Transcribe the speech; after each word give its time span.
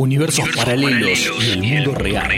universos 0.00 0.48
paralelos 0.56 1.30
y 1.46 1.50
el 1.50 1.62
mundo 1.62 1.94
real. 1.94 2.30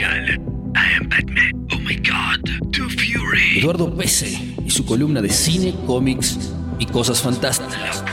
Eduardo 3.57 3.95
Pese 3.95 4.57
y 4.65 4.71
su 4.71 4.85
columna 4.85 5.23
de 5.23 5.29
cine, 5.29 5.73
cómics 5.87 6.53
y 6.81 6.87
cosas 6.87 7.23
fantásticas. 7.23 8.05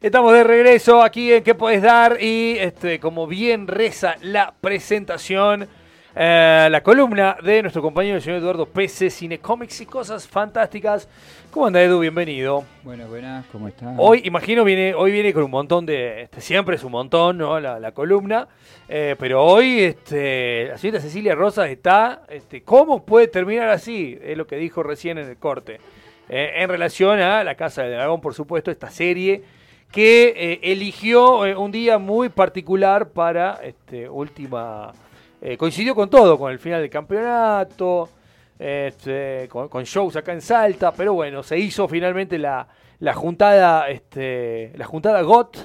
Estamos 0.00 0.32
de 0.32 0.44
regreso 0.44 1.02
aquí 1.02 1.32
en 1.32 1.42
¿Qué 1.42 1.54
puedes 1.56 1.82
dar? 1.82 2.22
Y 2.22 2.56
este, 2.58 3.00
como 3.00 3.26
bien 3.26 3.66
reza 3.66 4.16
la 4.22 4.54
presentación, 4.60 5.68
eh, 6.16 6.68
la 6.70 6.82
columna 6.82 7.36
de 7.42 7.62
nuestro 7.62 7.82
compañero 7.82 8.16
el 8.16 8.22
señor 8.22 8.40
Eduardo 8.40 8.66
Pese, 8.66 9.10
Cine 9.10 9.38
Comics 9.38 9.80
y 9.80 9.86
Cosas 9.86 10.26
Fantásticas. 10.26 11.08
¿Cómo 11.52 11.66
anda 11.66 11.80
Edu? 11.82 12.00
Bienvenido. 12.00 12.64
Buenas, 12.82 13.08
buenas, 13.08 13.46
¿cómo 13.52 13.68
estás? 13.68 13.94
Hoy, 13.96 14.22
imagino, 14.24 14.64
viene, 14.64 14.94
hoy 14.94 15.12
viene 15.12 15.32
con 15.32 15.44
un 15.44 15.50
montón 15.50 15.86
de. 15.86 16.22
Este, 16.22 16.40
siempre 16.40 16.76
es 16.76 16.84
un 16.84 16.92
montón, 16.92 17.38
¿no? 17.38 17.60
La, 17.60 17.78
la 17.78 17.92
columna. 17.92 18.48
Eh, 18.88 19.14
pero 19.18 19.44
hoy, 19.44 19.80
este, 19.80 20.68
la 20.68 20.78
señorita 20.78 21.02
Cecilia 21.02 21.34
Rosas 21.34 21.68
está. 21.68 22.22
Este, 22.28 22.62
¿Cómo 22.62 23.04
puede 23.04 23.28
terminar 23.28 23.68
así? 23.68 24.18
Es 24.22 24.36
lo 24.36 24.46
que 24.46 24.56
dijo 24.56 24.82
recién 24.82 25.18
en 25.18 25.28
el 25.28 25.36
corte. 25.36 25.80
Eh, 26.28 26.54
en 26.56 26.68
relación 26.68 27.20
a 27.20 27.44
La 27.44 27.54
Casa 27.54 27.82
del 27.82 27.92
Dragón, 27.92 28.20
por 28.20 28.34
supuesto, 28.34 28.70
esta 28.70 28.90
serie 28.90 29.42
que 29.92 30.60
eligió 30.62 31.40
un 31.60 31.72
día 31.72 31.98
muy 31.98 32.28
particular 32.28 33.08
para 33.10 33.60
este, 33.62 34.08
última. 34.08 34.92
Eh, 35.42 35.56
coincidió 35.56 35.94
con 35.94 36.10
todo, 36.10 36.38
con 36.38 36.52
el 36.52 36.58
final 36.58 36.80
del 36.80 36.90
campeonato, 36.90 38.08
este, 38.58 39.48
con, 39.48 39.68
con 39.68 39.84
shows 39.84 40.16
acá 40.16 40.32
en 40.32 40.42
Salta, 40.42 40.92
pero 40.92 41.14
bueno, 41.14 41.42
se 41.42 41.58
hizo 41.58 41.88
finalmente 41.88 42.38
la, 42.38 42.68
la 42.98 43.14
juntada, 43.14 43.88
este, 43.88 44.72
la 44.76 44.84
juntada 44.84 45.22
GOT 45.22 45.56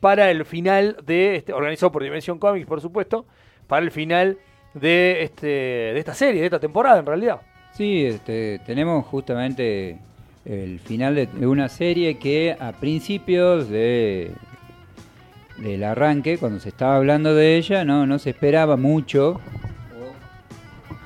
para 0.00 0.30
el 0.30 0.44
final 0.44 0.96
de, 1.04 1.36
este, 1.36 1.52
organizado 1.52 1.92
por 1.92 2.02
Dimension 2.02 2.38
Comics, 2.38 2.66
por 2.66 2.80
supuesto, 2.80 3.26
para 3.66 3.84
el 3.84 3.90
final 3.90 4.38
de, 4.72 5.22
este, 5.22 5.46
de 5.46 5.98
esta 5.98 6.14
serie, 6.14 6.40
de 6.40 6.46
esta 6.46 6.60
temporada 6.60 6.98
en 6.98 7.06
realidad. 7.06 7.40
Sí, 7.72 8.06
este, 8.06 8.60
tenemos 8.64 9.04
justamente 9.06 9.98
el 10.44 10.80
final 10.80 11.14
de, 11.14 11.26
de 11.26 11.46
una 11.46 11.68
serie 11.68 12.16
que 12.16 12.56
a 12.58 12.72
principios 12.72 13.68
de 13.68 14.32
del 15.60 15.84
arranque, 15.84 16.38
cuando 16.38 16.60
se 16.60 16.68
estaba 16.70 16.96
hablando 16.96 17.34
de 17.34 17.56
ella, 17.56 17.84
no, 17.84 18.06
no 18.06 18.18
se 18.18 18.30
esperaba 18.30 18.76
mucho. 18.76 19.40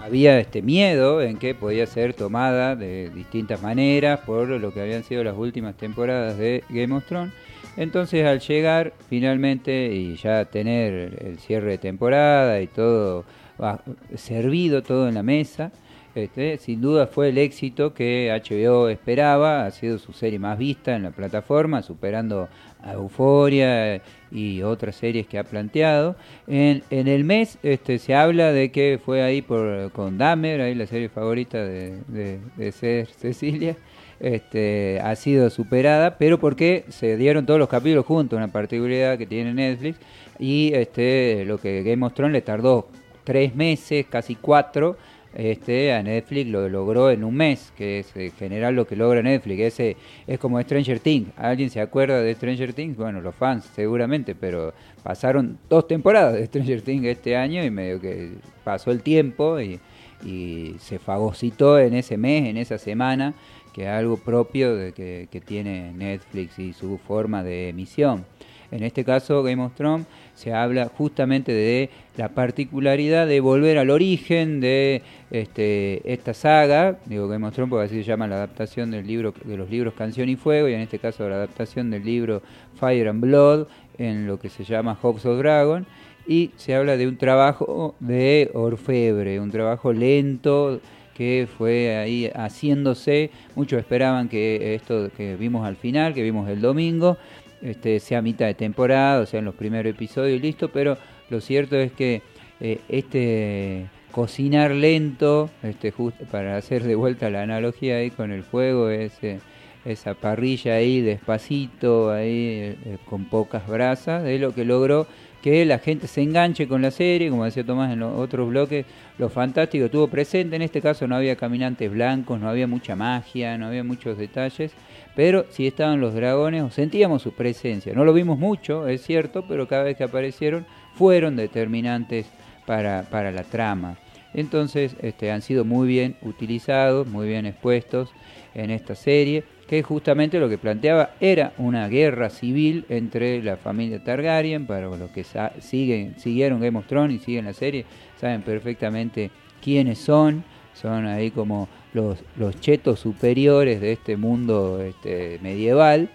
Había 0.02 0.38
este 0.40 0.62
miedo 0.62 1.22
en 1.22 1.36
que 1.38 1.54
podía 1.54 1.86
ser 1.86 2.12
tomada 2.12 2.74
de 2.74 3.08
distintas 3.14 3.62
maneras 3.62 4.20
por 4.20 4.48
lo 4.48 4.74
que 4.74 4.80
habían 4.80 5.04
sido 5.04 5.22
las 5.22 5.36
últimas 5.36 5.76
temporadas 5.76 6.36
de 6.36 6.64
Game 6.70 6.92
of 6.94 7.04
Thrones. 7.06 7.32
Entonces 7.76 8.26
al 8.26 8.40
llegar 8.40 8.92
finalmente 9.08 9.92
y 9.94 10.16
ya 10.16 10.44
tener 10.44 11.18
el 11.24 11.38
cierre 11.38 11.70
de 11.70 11.78
temporada 11.78 12.60
y 12.60 12.66
todo 12.66 13.24
va- 13.62 13.80
servido, 14.16 14.82
todo 14.82 15.08
en 15.08 15.14
la 15.14 15.22
mesa, 15.22 15.70
este, 16.14 16.58
sin 16.58 16.80
duda 16.80 17.06
fue 17.06 17.30
el 17.30 17.38
éxito 17.38 17.94
que 17.94 18.30
HBO 18.30 18.88
esperaba, 18.88 19.66
ha 19.66 19.70
sido 19.70 19.98
su 19.98 20.12
serie 20.12 20.38
más 20.38 20.58
vista 20.58 20.94
en 20.94 21.04
la 21.04 21.10
plataforma, 21.10 21.82
superando 21.82 22.48
a 22.82 22.92
Euforia 22.92 24.02
y 24.30 24.62
otras 24.62 24.96
series 24.96 25.26
que 25.26 25.38
ha 25.38 25.44
planteado. 25.44 26.16
En, 26.46 26.82
el 26.90 27.24
mes 27.24 27.58
este, 27.62 27.98
se 27.98 28.14
habla 28.14 28.52
de 28.52 28.70
que 28.70 29.00
fue 29.04 29.22
ahí 29.22 29.42
por, 29.42 29.90
con 29.92 30.18
Dahmer, 30.18 30.60
ahí 30.60 30.74
la 30.74 30.86
serie 30.86 31.08
favorita 31.08 31.58
de, 31.58 31.98
de, 32.08 32.40
de 32.56 32.72
ser 32.72 33.06
Cecilia, 33.06 33.76
este, 34.22 35.00
ha 35.00 35.16
sido 35.16 35.50
superada, 35.50 36.16
pero 36.16 36.38
porque 36.38 36.84
se 36.88 37.16
dieron 37.16 37.44
todos 37.44 37.58
los 37.58 37.68
capítulos 37.68 38.06
juntos, 38.06 38.36
una 38.36 38.48
particularidad 38.48 39.18
que 39.18 39.26
tiene 39.26 39.52
Netflix, 39.52 39.98
y 40.38 40.72
este, 40.74 41.44
lo 41.44 41.58
que 41.58 41.82
Game 41.82 42.06
of 42.06 42.14
Thrones 42.14 42.32
le 42.32 42.42
tardó 42.42 42.88
tres 43.24 43.54
meses, 43.54 44.06
casi 44.08 44.36
cuatro, 44.36 44.96
este, 45.34 45.92
a 45.92 46.02
Netflix 46.02 46.50
lo 46.50 46.68
logró 46.68 47.10
en 47.10 47.24
un 47.24 47.34
mes, 47.34 47.72
que 47.76 48.00
es 48.00 48.14
en 48.16 48.32
general 48.32 48.74
lo 48.74 48.86
que 48.86 48.96
logra 48.96 49.22
Netflix. 49.22 49.60
Ese 49.60 49.96
es 50.26 50.38
como 50.38 50.60
Stranger 50.60 51.00
Things. 51.00 51.30
¿Alguien 51.36 51.70
se 51.70 51.80
acuerda 51.80 52.20
de 52.20 52.34
Stranger 52.34 52.72
Things? 52.72 52.96
Bueno, 52.96 53.20
los 53.20 53.34
fans 53.34 53.68
seguramente, 53.74 54.34
pero 54.34 54.74
pasaron 55.02 55.58
dos 55.68 55.88
temporadas 55.88 56.34
de 56.34 56.46
Stranger 56.46 56.82
Things 56.82 57.06
este 57.06 57.36
año 57.36 57.64
y 57.64 57.70
medio 57.70 58.00
que 58.00 58.32
pasó 58.64 58.90
el 58.90 59.02
tiempo 59.02 59.60
y, 59.60 59.80
y 60.24 60.76
se 60.78 60.98
fagocitó 60.98 61.78
en 61.78 61.94
ese 61.94 62.16
mes, 62.16 62.48
en 62.48 62.56
esa 62.56 62.78
semana, 62.78 63.34
que 63.72 63.84
es 63.84 63.88
algo 63.88 64.18
propio 64.18 64.76
de 64.76 64.92
que, 64.92 65.28
que 65.30 65.40
tiene 65.40 65.92
Netflix 65.92 66.58
y 66.58 66.72
su 66.72 66.98
forma 66.98 67.42
de 67.42 67.70
emisión. 67.70 68.24
En 68.72 68.82
este 68.82 69.04
caso, 69.04 69.42
Game 69.42 69.62
of 69.62 69.74
Thrones 69.74 70.06
se 70.34 70.54
habla 70.54 70.88
justamente 70.88 71.52
de 71.52 71.90
la 72.16 72.30
particularidad 72.30 73.26
de 73.26 73.40
volver 73.40 73.76
al 73.76 73.90
origen 73.90 74.60
de 74.60 75.02
este, 75.30 76.00
esta 76.10 76.32
saga, 76.32 76.98
digo 77.04 77.28
Game 77.28 77.46
of 77.46 77.54
Thrones 77.54 77.70
porque 77.70 77.84
así 77.84 77.96
se 77.96 78.04
llama 78.04 78.26
la 78.26 78.36
adaptación 78.36 78.90
del 78.90 79.06
libro, 79.06 79.34
de 79.44 79.56
los 79.58 79.70
libros 79.70 79.92
Canción 79.92 80.30
y 80.30 80.36
Fuego, 80.36 80.68
y 80.68 80.74
en 80.74 80.80
este 80.80 80.98
caso 80.98 81.28
la 81.28 81.36
adaptación 81.36 81.90
del 81.90 82.02
libro 82.02 82.42
Fire 82.80 83.08
and 83.08 83.20
Blood, 83.20 83.66
en 83.98 84.26
lo 84.26 84.40
que 84.40 84.48
se 84.48 84.64
llama 84.64 84.96
House 85.02 85.26
of 85.26 85.38
Dragon, 85.38 85.86
y 86.26 86.50
se 86.56 86.74
habla 86.74 86.96
de 86.96 87.06
un 87.06 87.18
trabajo 87.18 87.94
de 88.00 88.50
orfebre, 88.54 89.38
un 89.38 89.50
trabajo 89.50 89.92
lento 89.92 90.80
que 91.14 91.46
fue 91.58 91.96
ahí 91.96 92.30
haciéndose, 92.34 93.30
muchos 93.54 93.78
esperaban 93.78 94.28
que 94.28 94.74
esto 94.74 95.10
que 95.14 95.36
vimos 95.36 95.66
al 95.66 95.76
final, 95.76 96.14
que 96.14 96.22
vimos 96.22 96.48
el 96.48 96.60
domingo, 96.60 97.18
este, 97.62 98.00
sea 98.00 98.22
mitad 98.22 98.46
de 98.46 98.54
temporada, 98.54 99.20
o 99.20 99.26
sea, 99.26 99.38
en 99.38 99.44
los 99.44 99.54
primeros 99.54 99.90
episodios 99.90 100.36
y 100.38 100.42
listo, 100.42 100.70
pero 100.70 100.98
lo 101.30 101.40
cierto 101.40 101.76
es 101.76 101.92
que 101.92 102.22
eh, 102.60 102.80
este 102.88 103.86
cocinar 104.12 104.72
lento, 104.72 105.50
este, 105.62 105.90
justo 105.90 106.24
para 106.30 106.56
hacer 106.56 106.84
de 106.84 106.94
vuelta 106.94 107.30
la 107.30 107.42
analogía 107.42 107.96
ahí 107.96 108.10
con 108.10 108.30
el 108.30 108.42
fuego, 108.42 108.90
ese, 108.90 109.40
esa 109.84 110.14
parrilla 110.14 110.74
ahí 110.74 111.00
despacito, 111.00 112.10
ahí 112.10 112.28
eh, 112.28 112.76
eh, 112.84 112.98
con 113.08 113.24
pocas 113.24 113.66
brasas, 113.66 114.24
es 114.24 114.40
lo 114.40 114.54
que 114.54 114.64
logró 114.64 115.06
que 115.42 115.64
la 115.64 115.80
gente 115.80 116.06
se 116.06 116.22
enganche 116.22 116.68
con 116.68 116.82
la 116.82 116.92
serie, 116.92 117.28
como 117.28 117.44
decía 117.44 117.64
Tomás 117.64 117.92
en 117.92 117.98
los 117.98 118.16
otros 118.16 118.48
bloques, 118.48 118.86
lo 119.18 119.28
fantástico 119.28 119.86
estuvo 119.86 120.06
presente, 120.06 120.54
en 120.54 120.62
este 120.62 120.80
caso 120.80 121.08
no 121.08 121.16
había 121.16 121.34
caminantes 121.34 121.90
blancos, 121.90 122.38
no 122.38 122.48
había 122.48 122.68
mucha 122.68 122.94
magia, 122.94 123.58
no 123.58 123.66
había 123.66 123.82
muchos 123.82 124.16
detalles, 124.16 124.72
pero 125.14 125.46
sí 125.50 125.66
estaban 125.66 126.00
los 126.00 126.14
dragones, 126.14 126.62
o 126.62 126.70
sentíamos 126.70 127.22
su 127.22 127.32
presencia. 127.32 127.92
No 127.94 128.04
lo 128.04 128.12
vimos 128.12 128.38
mucho, 128.38 128.88
es 128.88 129.02
cierto, 129.02 129.44
pero 129.46 129.68
cada 129.68 129.84
vez 129.84 129.96
que 129.96 130.04
aparecieron 130.04 130.66
fueron 130.94 131.36
determinantes 131.36 132.26
para, 132.66 133.02
para 133.02 133.30
la 133.30 133.44
trama. 133.44 133.98
Entonces 134.34 134.96
este, 135.02 135.30
han 135.30 135.42
sido 135.42 135.64
muy 135.64 135.86
bien 135.86 136.16
utilizados, 136.22 137.06
muy 137.06 137.28
bien 137.28 137.46
expuestos 137.46 138.10
en 138.54 138.70
esta 138.70 138.94
serie, 138.94 139.44
que 139.68 139.82
justamente 139.82 140.38
lo 140.38 140.48
que 140.48 140.58
planteaba 140.58 141.14
era 141.20 141.52
una 141.58 141.88
guerra 141.88 142.30
civil 142.30 142.84
entre 142.88 143.42
la 143.42 143.56
familia 143.56 144.02
Targaryen, 144.02 144.66
para 144.66 144.88
los 144.88 145.10
que 145.10 145.24
siguen, 145.60 146.18
siguieron 146.18 146.60
Game 146.60 146.78
of 146.78 146.86
Thrones 146.86 147.22
y 147.22 147.24
siguen 147.24 147.46
la 147.46 147.52
serie, 147.52 147.84
saben 148.20 148.42
perfectamente 148.42 149.30
quiénes 149.62 149.98
son, 149.98 150.44
son 150.74 151.06
ahí 151.06 151.30
como 151.30 151.68
los, 151.92 152.18
los 152.36 152.60
chetos 152.60 153.00
superiores 153.00 153.80
de 153.80 153.92
este 153.92 154.16
mundo 154.16 154.80
este, 154.80 155.38
medieval, 155.42 156.08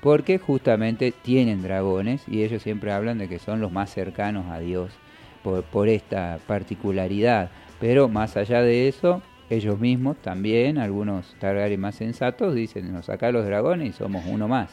porque 0.00 0.38
justamente 0.38 1.12
tienen 1.12 1.62
dragones 1.62 2.22
y 2.28 2.42
ellos 2.42 2.62
siempre 2.62 2.92
hablan 2.92 3.18
de 3.18 3.28
que 3.28 3.38
son 3.38 3.60
los 3.60 3.72
más 3.72 3.90
cercanos 3.90 4.46
a 4.50 4.58
Dios 4.58 4.90
por, 5.42 5.62
por 5.64 5.88
esta 5.88 6.38
particularidad. 6.46 7.50
Pero 7.80 8.08
más 8.08 8.36
allá 8.36 8.62
de 8.62 8.88
eso, 8.88 9.22
ellos 9.50 9.78
mismos 9.78 10.16
también, 10.18 10.78
algunos 10.78 11.34
Targaryen 11.38 11.80
más 11.80 11.96
sensatos, 11.96 12.54
dicen, 12.54 12.92
nos 12.92 13.06
saca 13.06 13.32
los 13.32 13.44
dragones 13.44 13.90
y 13.90 13.92
somos 13.92 14.24
uno 14.26 14.48
más. 14.48 14.70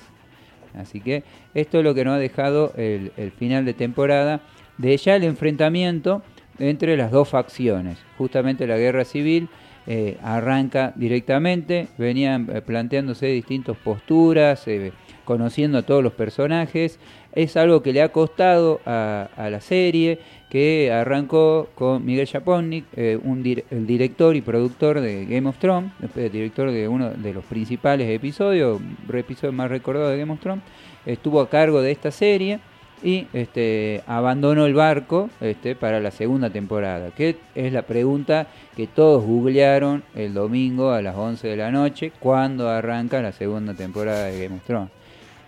Así 0.74 1.02
que 1.02 1.24
esto 1.54 1.80
es 1.80 1.84
lo 1.84 1.94
que 1.94 2.06
nos 2.06 2.16
ha 2.16 2.20
dejado 2.20 2.74
el, 2.78 3.12
el 3.18 3.32
final 3.32 3.66
de 3.66 3.74
temporada 3.74 4.42
de 4.78 4.96
ya 4.98 5.16
el 5.16 5.24
enfrentamiento 5.24 6.22
entre 6.60 6.98
las 6.98 7.12
dos 7.12 7.30
facciones. 7.30 7.98
Justamente 8.18 8.68
la 8.68 8.78
guerra 8.78 9.06
civil 9.06 9.50
eh, 9.88 10.18
arranca 10.22 10.94
directamente, 10.96 11.88
venían 11.98 12.48
eh, 12.54 12.62
planteándose 12.62 13.26
distintas 13.28 13.76
posturas, 13.78 14.68
eh, 14.68 14.92
conociendo 15.26 15.80
a 15.80 15.82
todos 15.82 16.04
los 16.04 16.14
personajes. 16.14 17.00
Es 17.34 17.56
algo 17.58 17.82
que 17.82 17.94
le 17.94 18.02
ha 18.02 18.10
costado 18.12 18.82
a, 18.86 19.30
la 19.38 19.62
serie, 19.62 20.20
que 20.50 20.92
arrancó 20.92 21.70
con 21.76 22.06
Miguel 22.06 22.28
Japonnik, 22.28 22.86
eh, 22.96 23.18
un 23.24 23.42
dir- 23.42 23.64
el 23.72 23.88
director 23.88 24.36
y 24.36 24.42
productor 24.42 25.00
de 25.00 25.26
Game 25.26 25.48
of 25.48 25.58
Thrones, 25.58 25.92
el 26.16 26.32
director 26.32 26.70
de 26.72 26.88
uno 26.90 27.10
de 27.10 27.34
los 27.34 27.46
principales 27.46 28.10
episodios, 28.10 28.82
episodio 29.14 29.54
más 29.54 29.70
recordado 29.70 30.10
de 30.10 30.18
Game 30.18 30.34
of 30.34 30.42
Thrones, 30.42 30.64
estuvo 31.06 31.40
a 31.40 31.50
cargo 31.50 31.82
de 31.82 31.92
esta 31.92 32.12
serie 32.12 32.60
y 33.04 33.28
este, 33.34 34.04
abandonó 34.08 34.66
el 34.66 34.74
barco 34.74 35.30
este, 35.40 35.76
para 35.76 36.00
la 36.00 36.12
segunda 36.12 36.50
temporada, 36.50 37.12
que 37.12 37.38
es 37.56 37.74
la 37.74 37.82
pregunta 37.82 38.48
que 38.76 38.88
todos 38.88 39.24
googlearon 39.24 40.04
el 40.16 40.34
domingo 40.34 40.92
a 40.92 41.02
las 41.02 41.16
11 41.16 41.48
de 41.48 41.58
la 41.58 41.72
noche, 41.72 42.12
cuando 42.20 42.70
arranca 42.70 43.22
la 43.22 43.32
segunda 43.32 43.74
temporada 43.74 44.26
de 44.26 44.44
Game 44.44 44.58
of 44.58 44.66
Thrones. 44.66 44.90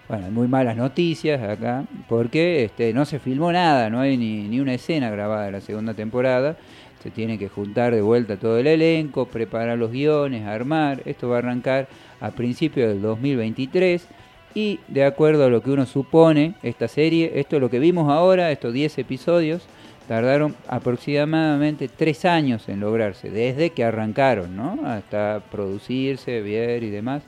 Bueno, 0.09 0.29
muy 0.31 0.47
malas 0.47 0.75
noticias 0.75 1.41
acá, 1.41 1.85
porque 2.09 2.65
este, 2.65 2.93
no 2.93 3.05
se 3.05 3.19
filmó 3.19 3.51
nada, 3.51 3.89
no 3.89 4.01
hay 4.01 4.17
ni, 4.17 4.47
ni 4.47 4.59
una 4.59 4.73
escena 4.73 5.09
grabada 5.09 5.45
de 5.45 5.51
la 5.53 5.61
segunda 5.61 5.93
temporada, 5.93 6.57
se 7.01 7.09
tiene 7.09 7.37
que 7.37 7.49
juntar 7.49 7.93
de 7.93 8.01
vuelta 8.01 8.37
todo 8.37 8.57
el 8.57 8.67
elenco, 8.67 9.25
preparar 9.25 9.77
los 9.77 9.91
guiones, 9.91 10.45
armar, 10.45 11.01
esto 11.05 11.29
va 11.29 11.35
a 11.35 11.39
arrancar 11.39 11.87
a 12.19 12.31
principios 12.31 12.89
del 12.89 13.01
2023 13.01 14.07
y 14.53 14.79
de 14.87 15.05
acuerdo 15.05 15.45
a 15.45 15.49
lo 15.49 15.61
que 15.61 15.71
uno 15.71 15.85
supone, 15.85 16.55
esta 16.63 16.87
serie, 16.87 17.33
esto 17.35 17.55
es 17.55 17.61
lo 17.61 17.69
que 17.69 17.79
vimos 17.79 18.11
ahora, 18.11 18.51
estos 18.51 18.73
10 18.73 18.97
episodios, 18.99 19.63
tardaron 20.07 20.55
aproximadamente 20.67 21.87
3 21.87 22.25
años 22.25 22.69
en 22.69 22.79
lograrse, 22.79 23.29
desde 23.29 23.71
que 23.71 23.83
arrancaron, 23.83 24.55
¿no? 24.55 24.79
Hasta 24.85 25.41
producirse, 25.51 26.41
ver 26.41 26.83
y 26.83 26.89
demás. 26.89 27.23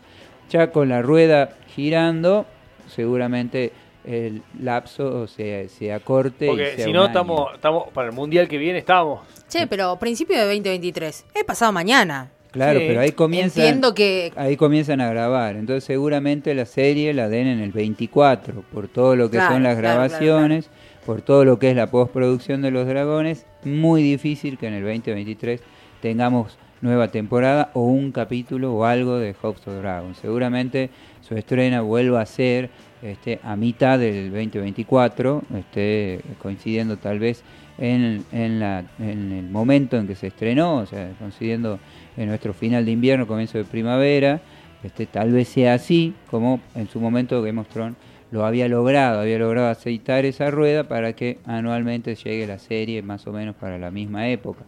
Ya 0.50 0.72
con 0.72 0.90
la 0.90 1.02
rueda 1.02 1.56
girando, 1.76 2.46
seguramente 2.88 3.72
el 4.04 4.44
lapso 4.60 5.28
se, 5.28 5.70
se 5.70 5.92
acorte. 5.92 6.48
Porque 6.48 6.76
si 6.78 6.94
no, 6.94 7.06
estamos, 7.06 7.54
estamos, 7.56 7.90
para 7.94 8.10
el 8.10 8.14
mundial 8.14 8.48
que 8.48 8.58
viene 8.58 8.80
estamos. 8.80 9.22
Che, 9.48 9.68
pero 9.68 9.98
principio 9.98 10.38
de 10.38 10.44
2023, 10.44 11.26
es 11.34 11.44
pasado 11.44 11.72
mañana. 11.72 12.32
Claro, 12.56 12.80
Sí. 12.80 12.86
pero 12.88 13.02
ahí 13.02 13.12
comienzan, 13.12 13.82
que 13.94 14.32
ahí 14.36 14.56
comienzan 14.58 15.02
a 15.02 15.10
grabar. 15.10 15.56
Entonces 15.58 15.84
seguramente 15.84 16.56
la 16.56 16.66
serie 16.66 17.14
la 17.14 17.30
den 17.30 17.48
en 17.48 17.60
el 17.60 17.72
24, 17.72 18.64
por 18.74 18.88
todo 18.88 19.16
lo 19.16 19.30
que 19.30 19.38
Claro, 19.38 19.54
son 19.54 19.64
las 19.64 19.78
claro, 19.78 19.98
claro, 19.98 20.10
grabaciones, 20.10 20.70
por 21.06 21.22
todo 21.22 21.46
lo 21.46 21.60
que 21.60 21.70
es 21.70 21.76
la 21.76 21.92
postproducción 21.92 22.62
de 22.62 22.72
los 22.72 22.88
dragones. 22.88 23.46
Muy 23.64 24.02
difícil 24.02 24.58
que 24.58 24.68
en 24.68 24.74
el 24.76 24.84
2023 24.84 25.62
tengamos 26.02 26.58
nueva 26.82 27.10
temporada 27.10 27.72
o 27.74 27.82
un 27.82 28.12
capítulo 28.12 28.74
o 28.74 28.86
algo 28.86 29.18
de 29.20 29.34
House 29.34 29.68
of 29.68 29.76
Dragon. 29.82 30.16
Seguramente 30.16 30.90
su 31.22 31.36
estrena 31.36 31.82
vuelva 31.82 32.22
a 32.22 32.26
ser 32.26 32.70
este, 33.02 33.40
a 33.44 33.56
mitad 33.56 34.00
del 34.00 34.32
2024, 34.32 35.44
este, 35.60 36.22
coincidiendo 36.42 36.98
tal 36.98 37.20
vez 37.20 37.44
en, 37.78 38.24
en, 38.32 38.60
la, 38.60 38.84
en 39.00 39.32
el 39.32 39.50
momento 39.50 39.98
en 39.98 40.08
que 40.08 40.16
se 40.16 40.28
estrenó, 40.28 40.78
o 40.78 40.86
sea, 40.86 41.12
coincidiendo 41.20 41.80
en 42.18 42.30
nuestro 42.30 42.54
final 42.54 42.86
de 42.86 42.92
invierno, 42.92 43.28
comienzo 43.28 43.58
de 43.58 43.66
primavera, 43.66 44.42
este, 44.84 45.06
tal 45.06 45.32
vez 45.32 45.48
sea 45.48 45.74
así, 45.74 46.14
como 46.30 46.60
en 46.76 46.88
su 46.88 47.00
momento 47.00 47.42
Game 47.42 47.60
of 47.60 47.68
Thrones 47.70 47.96
lo 48.32 48.46
había 48.46 48.68
logrado, 48.68 49.22
había 49.22 49.40
logrado 49.40 49.70
aceitar 49.70 50.26
esa 50.26 50.52
rueda 50.52 50.88
para 50.88 51.14
que 51.14 51.40
anualmente 51.46 52.16
llegue 52.16 52.48
la 52.48 52.60
serie 52.60 53.02
más 53.02 53.26
o 53.28 53.32
menos 53.32 53.56
para 53.56 53.78
la 53.78 53.92
misma 53.92 54.28
época. 54.30 54.64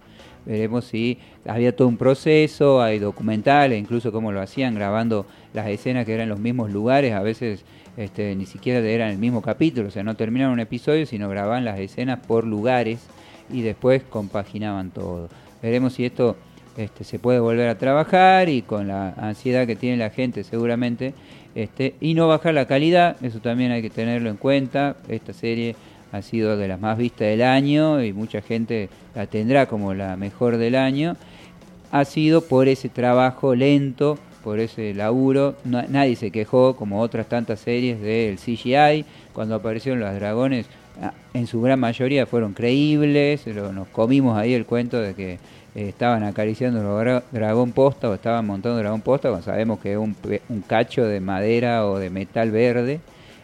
Veremos 0.45 0.85
si 0.85 1.17
había 1.45 1.75
todo 1.75 1.89
un 1.89 1.97
proceso, 1.97 2.81
hay 2.81 2.99
documentales, 2.99 3.77
incluso 3.77 4.11
cómo 4.13 4.31
lo 4.31 4.39
hacían, 4.39 4.75
grabando 4.75 5.25
las 5.53 5.67
escenas 5.67 6.05
que 6.05 6.13
eran 6.13 6.23
en 6.23 6.29
los 6.29 6.39
mismos 6.39 6.71
lugares, 6.71 7.13
a 7.13 7.21
veces 7.21 7.65
este, 7.97 8.33
ni 8.35 8.45
siquiera 8.45 8.79
eran 8.79 9.09
el 9.09 9.17
mismo 9.17 9.41
capítulo, 9.41 9.89
o 9.89 9.91
sea, 9.91 10.03
no 10.03 10.15
terminaban 10.15 10.53
un 10.53 10.59
episodio, 10.61 11.05
sino 11.05 11.27
grababan 11.27 11.65
las 11.65 11.79
escenas 11.79 12.19
por 12.25 12.45
lugares 12.45 13.05
y 13.51 13.61
después 13.61 14.03
compaginaban 14.03 14.91
todo. 14.91 15.29
Veremos 15.61 15.93
si 15.93 16.05
esto 16.05 16.37
este, 16.77 17.03
se 17.03 17.19
puede 17.19 17.39
volver 17.39 17.67
a 17.69 17.77
trabajar 17.77 18.49
y 18.49 18.61
con 18.61 18.87
la 18.87 19.09
ansiedad 19.17 19.65
que 19.65 19.75
tiene 19.75 19.97
la 19.97 20.09
gente 20.09 20.43
seguramente, 20.43 21.13
este, 21.55 21.95
y 21.99 22.13
no 22.13 22.27
bajar 22.27 22.53
la 22.53 22.67
calidad, 22.67 23.17
eso 23.23 23.39
también 23.39 23.71
hay 23.71 23.81
que 23.81 23.89
tenerlo 23.89 24.29
en 24.29 24.37
cuenta. 24.37 24.95
Esta 25.07 25.33
serie 25.33 25.75
ha 26.11 26.21
sido 26.21 26.55
de 26.55 26.67
las 26.67 26.79
más 26.79 26.97
vistas 26.97 27.27
del 27.27 27.41
año 27.41 28.03
y 28.03 28.13
mucha 28.13 28.41
gente 28.41 28.89
la 29.15 29.25
tendrá 29.25 29.65
como 29.65 29.93
la 29.93 30.15
mejor 30.17 30.57
del 30.57 30.75
año. 30.75 31.17
Ha 31.91 32.05
sido 32.05 32.41
por 32.41 32.67
ese 32.67 32.89
trabajo 32.89 33.55
lento, 33.55 34.19
por 34.43 34.59
ese 34.59 34.93
laburo. 34.93 35.55
Nadie 35.65 36.15
se 36.15 36.31
quejó, 36.31 36.75
como 36.75 37.01
otras 37.01 37.27
tantas 37.27 37.59
series 37.59 38.01
del 38.01 38.37
CGI. 38.37 39.05
Cuando 39.33 39.55
aparecieron 39.55 39.99
los 39.99 40.13
dragones, 40.13 40.67
en 41.33 41.47
su 41.47 41.61
gran 41.61 41.79
mayoría 41.79 42.25
fueron 42.25 42.53
creíbles. 42.53 43.47
nos 43.47 43.87
comimos 43.87 44.37
ahí 44.37 44.53
el 44.53 44.65
cuento 44.65 45.01
de 45.01 45.13
que 45.13 45.39
estaban 45.77 46.23
acariciando 46.23 46.81
dra- 46.99 47.23
dragón 47.31 47.71
posta 47.71 48.09
o 48.09 48.13
estaban 48.15 48.45
montando 48.45 48.79
dragón 48.79 49.01
posta, 49.01 49.29
cuando 49.29 49.45
sabemos 49.45 49.79
que 49.79 49.91
es 49.93 49.97
un, 49.97 50.15
un 50.49 50.61
cacho 50.61 51.05
de 51.05 51.19
madera 51.19 51.85
o 51.85 51.99
de 51.99 52.09
metal 52.09 52.51
verde 52.51 52.99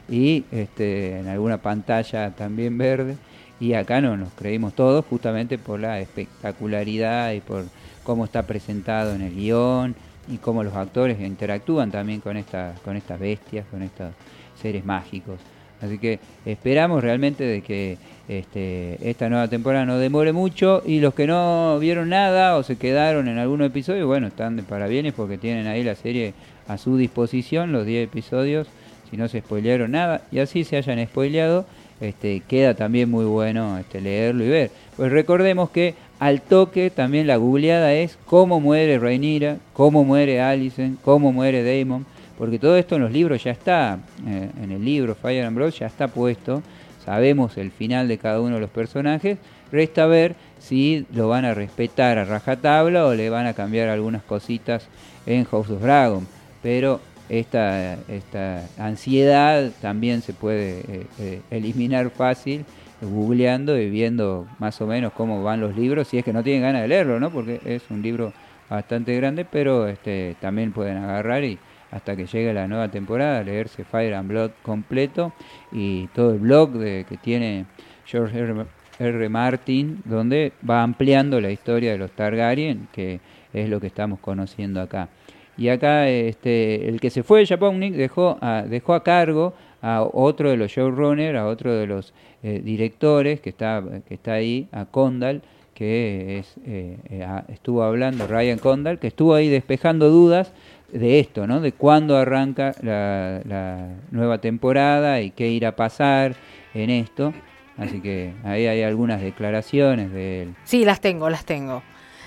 y 0.10 0.46
este, 0.52 1.20
en 1.20 1.28
alguna 1.28 1.58
pantalla 1.58 2.32
también 2.32 2.78
verde. 2.78 3.18
Y 3.60 3.74
acá 3.76 4.02
no 4.02 4.18
nos 4.18 4.34
creímos 4.34 4.74
todos 4.74 5.06
justamente 5.06 5.58
por 5.58 5.80
la 5.80 6.00
espectacularidad 6.00 7.32
y 7.34 7.40
por 7.40 7.66
cómo 8.04 8.26
está 8.26 8.44
presentado 8.44 9.14
en 9.14 9.22
el 9.22 9.34
guion 9.34 9.96
y 10.28 10.38
cómo 10.38 10.64
los 10.64 10.74
actores 10.74 11.20
interactúan 11.22 11.92
también 11.92 12.20
con, 12.20 12.36
esta, 12.36 12.74
con 12.84 12.98
estas 12.98 13.20
bestias, 13.20 13.66
con 13.70 13.82
estos 13.82 14.12
seres 14.60 14.84
mágicos. 14.84 15.40
Así 15.84 15.98
que 15.98 16.20
esperamos 16.46 17.04
realmente 17.04 17.44
de 17.44 17.62
que 17.62 17.98
este, 18.30 18.98
esta 19.10 19.28
nueva 19.28 19.50
temporada 19.50 19.86
no 19.86 19.98
demore 19.98 20.32
mucho 20.32 20.82
y 20.86 21.02
los 21.02 21.14
que 21.14 21.28
no 21.28 21.78
vieron 21.80 22.08
nada 22.10 22.56
o 22.56 22.64
se 22.64 22.78
quedaron 22.78 23.28
en 23.28 23.38
algún 23.38 23.62
episodio, 23.62 24.08
bueno, 24.08 24.28
están 24.28 24.56
de 24.56 24.64
parabienes 24.64 25.14
porque 25.14 25.38
tienen 25.38 25.68
ahí 25.68 25.84
la 25.84 25.96
serie 25.96 26.34
a 26.70 26.78
su 26.78 26.96
disposición, 26.96 27.74
los 27.74 27.86
10 27.86 28.06
episodios, 28.06 28.68
si 29.12 29.18
no 29.18 29.28
se 29.28 29.42
spoilearon 29.42 29.92
nada 29.92 30.22
y 30.32 30.40
así 30.40 30.64
se 30.64 30.78
hayan 30.78 31.06
spoileado, 31.06 31.66
este, 32.00 32.42
queda 32.48 32.76
también 32.76 33.12
muy 33.12 33.26
bueno 33.26 33.78
este, 33.78 34.00
leerlo 34.00 34.46
y 34.46 34.50
ver. 34.50 34.72
Pues 34.96 35.12
recordemos 35.12 35.70
que 35.70 35.96
al 36.20 36.42
toque 36.42 36.92
también 36.92 37.28
la 37.28 37.36
googleada 37.36 37.94
es 37.94 38.18
cómo 38.26 38.62
muere 38.62 39.00
Rhaenyra, 39.00 39.58
cómo 39.74 40.06
muere 40.06 40.40
Alicent, 40.40 41.02
cómo 41.02 41.34
muere 41.34 41.62
Daemon, 41.62 42.06
porque 42.38 42.60
todo 42.60 42.78
esto 42.78 42.96
en 42.96 43.02
los 43.02 43.12
libros 43.12 43.44
ya 43.44 43.52
está, 43.52 44.00
eh, 44.28 44.50
en 44.62 44.72
el 44.72 44.84
libro 44.84 45.16
Fire 45.16 45.46
and 45.46 45.56
Blood 45.56 45.72
ya 45.72 45.88
está 45.88 46.08
puesto, 46.08 46.62
sabemos 47.04 47.58
el 47.58 47.72
final 47.72 48.08
de 48.08 48.18
cada 48.18 48.42
uno 48.42 48.56
de 48.56 48.62
los 48.62 48.70
personajes, 48.70 49.38
resta 49.72 50.06
ver 50.06 50.36
si 50.60 51.06
lo 51.14 51.28
van 51.28 51.46
a 51.46 51.54
respetar 51.54 52.18
a 52.18 52.26
rajatabla 52.26 53.06
o 53.06 53.14
le 53.14 53.30
van 53.30 53.48
a 53.48 53.54
cambiar 53.54 53.90
algunas 53.90 54.24
cositas 54.24 54.88
en 55.26 55.46
House 55.46 55.70
of 55.70 55.82
Dragon, 55.82 56.26
pero 56.62 57.00
esta, 57.30 57.94
esta 58.08 58.68
ansiedad 58.78 59.72
también 59.82 60.22
se 60.22 60.34
puede 60.34 60.80
eh, 60.80 61.08
eh, 61.20 61.42
eliminar 61.52 62.10
fácil 62.10 62.66
googleando 63.02 63.78
y 63.78 63.90
viendo 63.90 64.48
más 64.60 64.80
o 64.82 64.88
menos 64.88 65.14
cómo 65.14 65.44
van 65.44 65.60
los 65.60 65.76
libros, 65.76 66.08
si 66.08 66.18
es 66.18 66.24
que 66.24 66.34
no 66.34 66.44
tienen 66.44 66.64
ganas 66.64 66.82
de 66.82 66.88
leerlo, 66.88 67.20
¿no? 67.20 67.30
Porque 67.30 67.60
es 67.66 67.84
un 67.90 68.02
libro 68.02 68.34
bastante 68.70 69.16
grande, 69.16 69.46
pero 69.46 69.88
este, 69.88 70.36
también 70.40 70.72
pueden 70.72 70.98
agarrar 70.98 71.44
y 71.44 71.60
hasta 71.94 72.16
que 72.16 72.26
llegue 72.26 72.54
la 72.54 72.68
nueva 72.68 72.90
temporada, 72.90 73.44
leerse 73.44 73.84
Fire 73.84 74.16
and 74.16 74.28
Blood 74.28 74.52
completo 74.64 75.32
y 75.72 76.08
todo 76.08 76.34
el 76.34 76.40
blog 76.40 76.72
de, 76.72 77.06
que 77.08 77.18
tiene 77.18 77.66
George 78.06 78.38
R. 78.40 78.66
R. 79.00 79.30
Martin, 79.30 80.02
donde 80.04 80.54
va 80.68 80.82
ampliando 80.82 81.40
la 81.40 81.52
historia 81.52 81.92
de 81.92 82.00
los 82.00 82.12
Targaryen, 82.12 82.88
que 82.92 83.20
es 83.54 83.70
lo 83.70 83.80
que 83.80 83.88
estamos 83.88 84.20
conociendo 84.20 84.82
acá. 84.82 85.10
Y 85.56 85.70
acá 85.70 86.10
este, 86.10 86.90
el 86.90 87.00
que 87.00 87.12
se 87.12 87.22
fue 87.22 87.42
de 87.42 87.46
Japón 87.46 87.80
Nick 87.80 87.94
dejó 87.94 88.40
a, 88.42 88.64
dejó 88.64 88.96
a 88.96 89.04
cargo 89.04 89.54
a 89.82 90.02
otro 90.02 90.50
de 90.50 90.58
los 90.58 90.72
showrunners, 90.72 91.38
a 91.38 91.46
otro 91.46 91.76
de 91.76 91.86
los 91.86 92.14
eh, 92.42 92.60
directores 92.64 93.40
que 93.40 93.50
está, 93.50 93.84
que 94.08 94.16
está 94.16 94.34
ahí, 94.34 94.68
a 94.72 94.86
Condal, 94.86 95.44
que 95.74 96.40
es, 96.40 96.56
eh, 96.66 96.98
eh, 97.10 97.28
estuvo 97.50 97.84
hablando, 97.84 98.28
Ryan 98.28 98.60
Condal, 98.60 99.00
que 99.00 99.08
estuvo 99.08 99.34
ahí 99.34 99.50
despejando 99.50 100.10
dudas 100.10 100.54
de 100.94 101.20
esto, 101.20 101.48
¿no? 101.48 101.60
De 101.60 101.72
cuándo 101.72 102.18
arranca 102.18 102.76
la, 102.82 103.90
nueva 104.12 104.38
temporada 104.40 105.22
y 105.22 105.32
qué 105.32 105.50
irá 105.50 105.70
a 105.70 105.76
pasar 105.76 106.36
en 106.74 106.90
esto. 106.90 107.34
Así 107.78 108.02
que 108.02 108.34
ahí 108.44 108.68
hay 108.68 108.84
algunas 108.84 109.22
declaraciones 109.22 110.12
de 110.12 110.44
él. 110.44 110.56
Sí, 110.64 110.86
las 110.86 111.02
tengo, 111.02 111.30
las 111.30 111.44
tengo. 111.44 111.82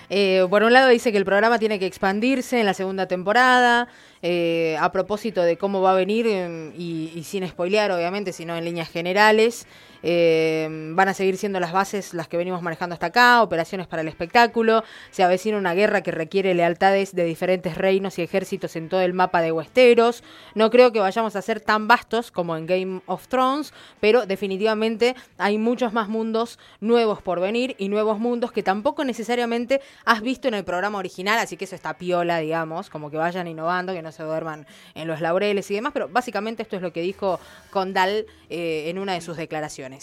Eh, 0.09 0.45
por 0.51 0.63
un 0.63 0.73
lado 0.73 0.89
dice 0.89 1.11
que 1.11 1.19
el 1.19 1.25
programa 1.25 1.59
tiene 1.59 1.79
que 1.79 1.87
expandirse 1.87 2.61
en 2.61 2.67
la 2.67 2.75
segunda 2.75 3.07
temporada, 3.07 3.89
eh, 4.23 4.77
a 4.81 4.93
propósito 4.93 5.43
de 5.43 5.57
cómo 5.57 5.81
va 5.83 5.93
a 5.93 5.95
venir, 5.95 6.27
eh, 6.29 6.73
y, 6.77 7.13
y 7.15 7.25
sin 7.25 7.47
spoilear 7.47 7.91
obviamente, 7.93 8.33
sino 8.33 8.57
en 8.57 8.65
líneas 8.65 8.89
generales. 8.89 9.67
Eh, 10.03 10.69
van 10.95 11.09
a 11.09 11.15
seguir 11.15 11.37
siendo 11.37 11.61
las 11.61 11.73
bases 11.73 12.15
las 12.15 12.29
que 12.29 12.37
venimos 12.37 12.63
manejando 12.63 12.95
hasta 12.95 13.07
acá, 13.07 13.43
operaciones 13.43 13.87
para 13.87 14.03
el 14.03 14.09
espectáculo, 14.09 14.85
se 15.11 15.23
avecina 15.23 15.59
una 15.59 15.75
guerra 15.75 16.03
que 16.03 16.11
requiere 16.11 16.55
lealtades 16.55 17.15
de 17.15 17.25
diferentes 17.25 17.77
reinos 17.77 18.19
y 18.19 18.23
ejércitos 18.23 18.77
en 18.77 18.89
todo 18.89 19.01
el 19.01 19.15
mapa 19.15 19.41
de 19.41 19.53
Westeros. 19.53 20.23
No 20.55 20.71
creo 20.71 20.93
que 20.93 21.01
vayamos 21.01 21.37
a 21.37 21.43
ser 21.43 21.61
tan 21.61 21.89
vastos 21.89 22.31
como 22.31 22.57
en 22.57 22.67
Game 22.67 23.01
of 23.07 23.29
Thrones, 23.29 23.73
pero 24.01 24.27
definitivamente 24.27 25.15
hay 25.39 25.59
muchos 25.59 25.93
más 25.93 26.09
mundos 26.09 26.59
nuevos 26.81 27.23
por 27.23 27.41
venir 27.41 27.75
y 27.79 27.89
nuevos 27.89 28.19
mundos 28.19 28.53
que 28.53 28.63
tampoco 28.63 29.05
necesariamente 29.05 29.81
has 30.05 30.23
visto 30.23 30.49
en 30.49 30.55
el 30.55 30.65
programa 30.65 30.99
original, 30.99 31.39
así 31.39 31.57
que 31.57 31.65
eso 31.65 31.75
está 31.75 31.95
piola, 31.95 32.39
digamos, 32.39 32.91
como 32.91 33.11
que 33.11 33.17
vayan 33.17 33.47
innovando, 33.47 33.93
que 33.93 34.03
no 34.03 34.13
se 34.13 34.23
duerman 34.23 34.67
en 34.95 35.09
los 35.09 35.21
laureles 35.21 35.71
y 35.71 35.75
demás, 35.75 35.93
pero 35.93 36.09
básicamente 36.09 36.63
esto 36.63 36.77
es 36.77 36.83
lo 36.83 36.93
que 36.93 37.01
dijo 37.01 37.41
Condal 37.71 38.27
eh, 38.49 38.85
en 38.89 38.99
una 38.99 39.15
de 39.15 39.21
sus 39.21 39.37
declaraciones. 39.37 39.96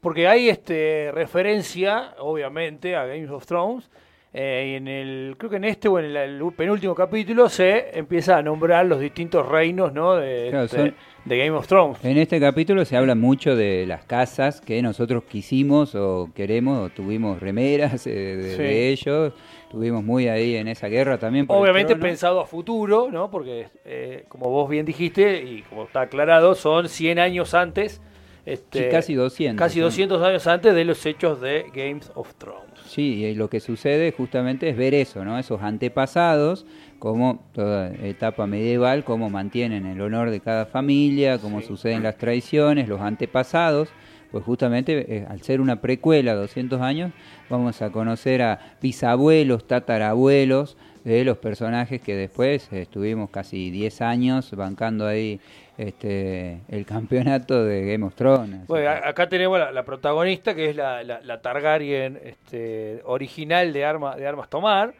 Porque 0.00 0.28
hay 0.28 0.50
este 0.50 1.10
referencia, 1.12 2.14
obviamente, 2.18 2.94
a 2.94 3.06
Game 3.06 3.28
of 3.30 3.46
Thrones. 3.46 3.88
Eh, 4.36 4.72
y 4.72 4.74
en 4.74 4.88
el, 4.88 5.36
creo 5.38 5.48
que 5.48 5.56
en 5.58 5.64
este 5.64 5.86
o 5.86 5.96
en 6.00 6.16
el, 6.16 6.42
penúltimo 6.56 6.92
capítulo 6.92 7.48
se 7.48 7.96
empieza 7.96 8.36
a 8.36 8.42
nombrar 8.42 8.84
los 8.84 8.98
distintos 8.98 9.48
reinos 9.48 9.92
¿no? 9.92 10.16
de, 10.16 10.64
este, 10.64 10.92
Game 11.24 11.52
of 11.52 11.68
Thrones. 11.68 12.04
En 12.04 12.18
este 12.18 12.40
capítulo 12.40 12.84
se 12.84 12.96
habla 12.96 13.14
mucho 13.14 13.54
de 13.54 13.86
las 13.86 14.04
casas 14.04 14.60
que 14.60 14.82
nosotros 14.82 15.22
quisimos 15.22 15.94
o 15.94 16.30
queremos 16.34 16.80
o 16.80 16.92
tuvimos 16.92 17.38
remeras 17.38 18.08
eh, 18.08 18.10
de, 18.10 18.88
ellos. 18.88 19.32
Estuvimos 19.62 20.02
muy 20.02 20.26
ahí 20.26 20.56
en 20.56 20.66
esa 20.66 20.88
guerra 20.88 21.16
también. 21.16 21.46
Obviamente 21.48 21.94
pensado 21.94 22.40
a 22.40 22.46
futuro, 22.46 23.10
¿no? 23.12 23.30
Porque 23.30 23.68
eh, 23.84 24.24
como 24.28 24.50
vos 24.50 24.68
bien 24.68 24.84
dijiste 24.84 25.44
y 25.44 25.62
como 25.62 25.84
está 25.84 26.02
aclarado, 26.02 26.56
son 26.56 26.88
100 26.88 27.20
años 27.20 27.54
antes 27.54 28.00
este, 28.46 28.90
casi 28.90 29.14
200. 29.14 29.58
Casi 29.58 29.80
200 29.80 30.22
años 30.22 30.46
antes 30.46 30.74
de 30.74 30.84
los 30.84 31.04
hechos 31.06 31.40
de 31.40 31.66
Games 31.74 32.10
of 32.14 32.34
Thrones. 32.34 32.80
Sí, 32.86 33.24
y 33.24 33.34
lo 33.34 33.48
que 33.48 33.60
sucede 33.60 34.12
justamente 34.12 34.68
es 34.68 34.76
ver 34.76 34.94
eso, 34.94 35.24
¿no? 35.24 35.38
Esos 35.38 35.62
antepasados, 35.62 36.66
como 36.98 37.42
toda 37.52 37.88
etapa 37.94 38.46
medieval, 38.46 39.04
cómo 39.04 39.30
mantienen 39.30 39.86
el 39.86 40.00
honor 40.00 40.30
de 40.30 40.40
cada 40.40 40.66
familia, 40.66 41.38
cómo 41.38 41.62
suceden 41.62 42.02
las 42.02 42.18
traiciones, 42.18 42.88
los 42.88 43.00
antepasados. 43.00 43.88
Pues 44.30 44.44
justamente 44.44 45.16
eh, 45.16 45.26
al 45.28 45.42
ser 45.42 45.60
una 45.60 45.80
precuela, 45.80 46.34
200 46.34 46.80
años, 46.80 47.12
vamos 47.48 47.80
a 47.82 47.90
conocer 47.90 48.42
a 48.42 48.76
bisabuelos, 48.82 49.66
tatarabuelos 49.66 50.76
de 51.04 51.24
los 51.24 51.38
personajes 51.38 52.00
que 52.00 52.16
después 52.16 52.68
estuvimos 52.72 53.30
casi 53.30 53.70
10 53.70 54.00
años 54.00 54.50
bancando 54.56 55.06
ahí 55.06 55.38
este, 55.76 56.60
el 56.68 56.86
campeonato 56.86 57.64
de 57.64 57.84
Game 57.92 58.04
of 58.04 58.14
Thrones. 58.14 58.66
Bueno, 58.66 58.90
acá 58.90 59.28
tenemos 59.28 59.58
la, 59.58 59.84
protagonista 59.84 60.54
que 60.54 60.70
es 60.70 60.76
la, 60.76 61.02
la, 61.02 61.40
Targaryen 61.40 62.20
este, 62.22 63.00
original 63.04 63.72
de, 63.72 63.84
arma, 63.84 64.16
de 64.16 64.26
Armas 64.26 64.48
Tomar, 64.48 64.94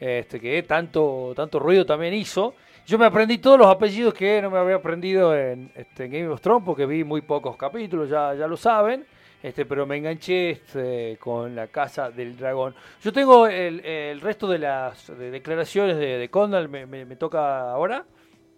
este, 0.00 0.40
que 0.40 0.62
tanto, 0.62 1.32
tanto 1.36 1.58
ruido 1.58 1.86
también 1.86 2.14
hizo. 2.14 2.54
Yo 2.86 2.98
me 2.98 3.06
aprendí 3.06 3.38
todos 3.38 3.58
los 3.58 3.68
apellidos 3.68 4.14
que 4.14 4.40
no 4.40 4.50
me 4.50 4.58
había 4.58 4.76
aprendido 4.76 5.36
en, 5.36 5.70
este, 5.74 6.08
Game 6.08 6.28
of 6.28 6.40
Thrones 6.40 6.64
porque 6.64 6.86
vi 6.86 7.04
muy 7.04 7.20
pocos 7.20 7.56
capítulos, 7.56 8.08
ya, 8.08 8.34
ya 8.34 8.46
lo 8.46 8.56
saben. 8.56 9.06
Este, 9.42 9.64
pero 9.64 9.86
me 9.86 9.96
enganché 9.96 10.50
este, 10.50 11.18
con 11.20 11.54
la 11.54 11.68
Casa 11.68 12.10
del 12.10 12.36
Dragón. 12.36 12.74
Yo 13.02 13.12
tengo 13.12 13.46
el, 13.46 13.84
el 13.84 14.20
resto 14.20 14.48
de 14.48 14.58
las 14.58 15.12
declaraciones 15.18 15.98
de, 15.98 16.18
de 16.18 16.28
Condal, 16.30 16.68
me, 16.68 16.86
me, 16.86 17.04
me 17.04 17.16
toca 17.16 17.70
ahora. 17.70 18.04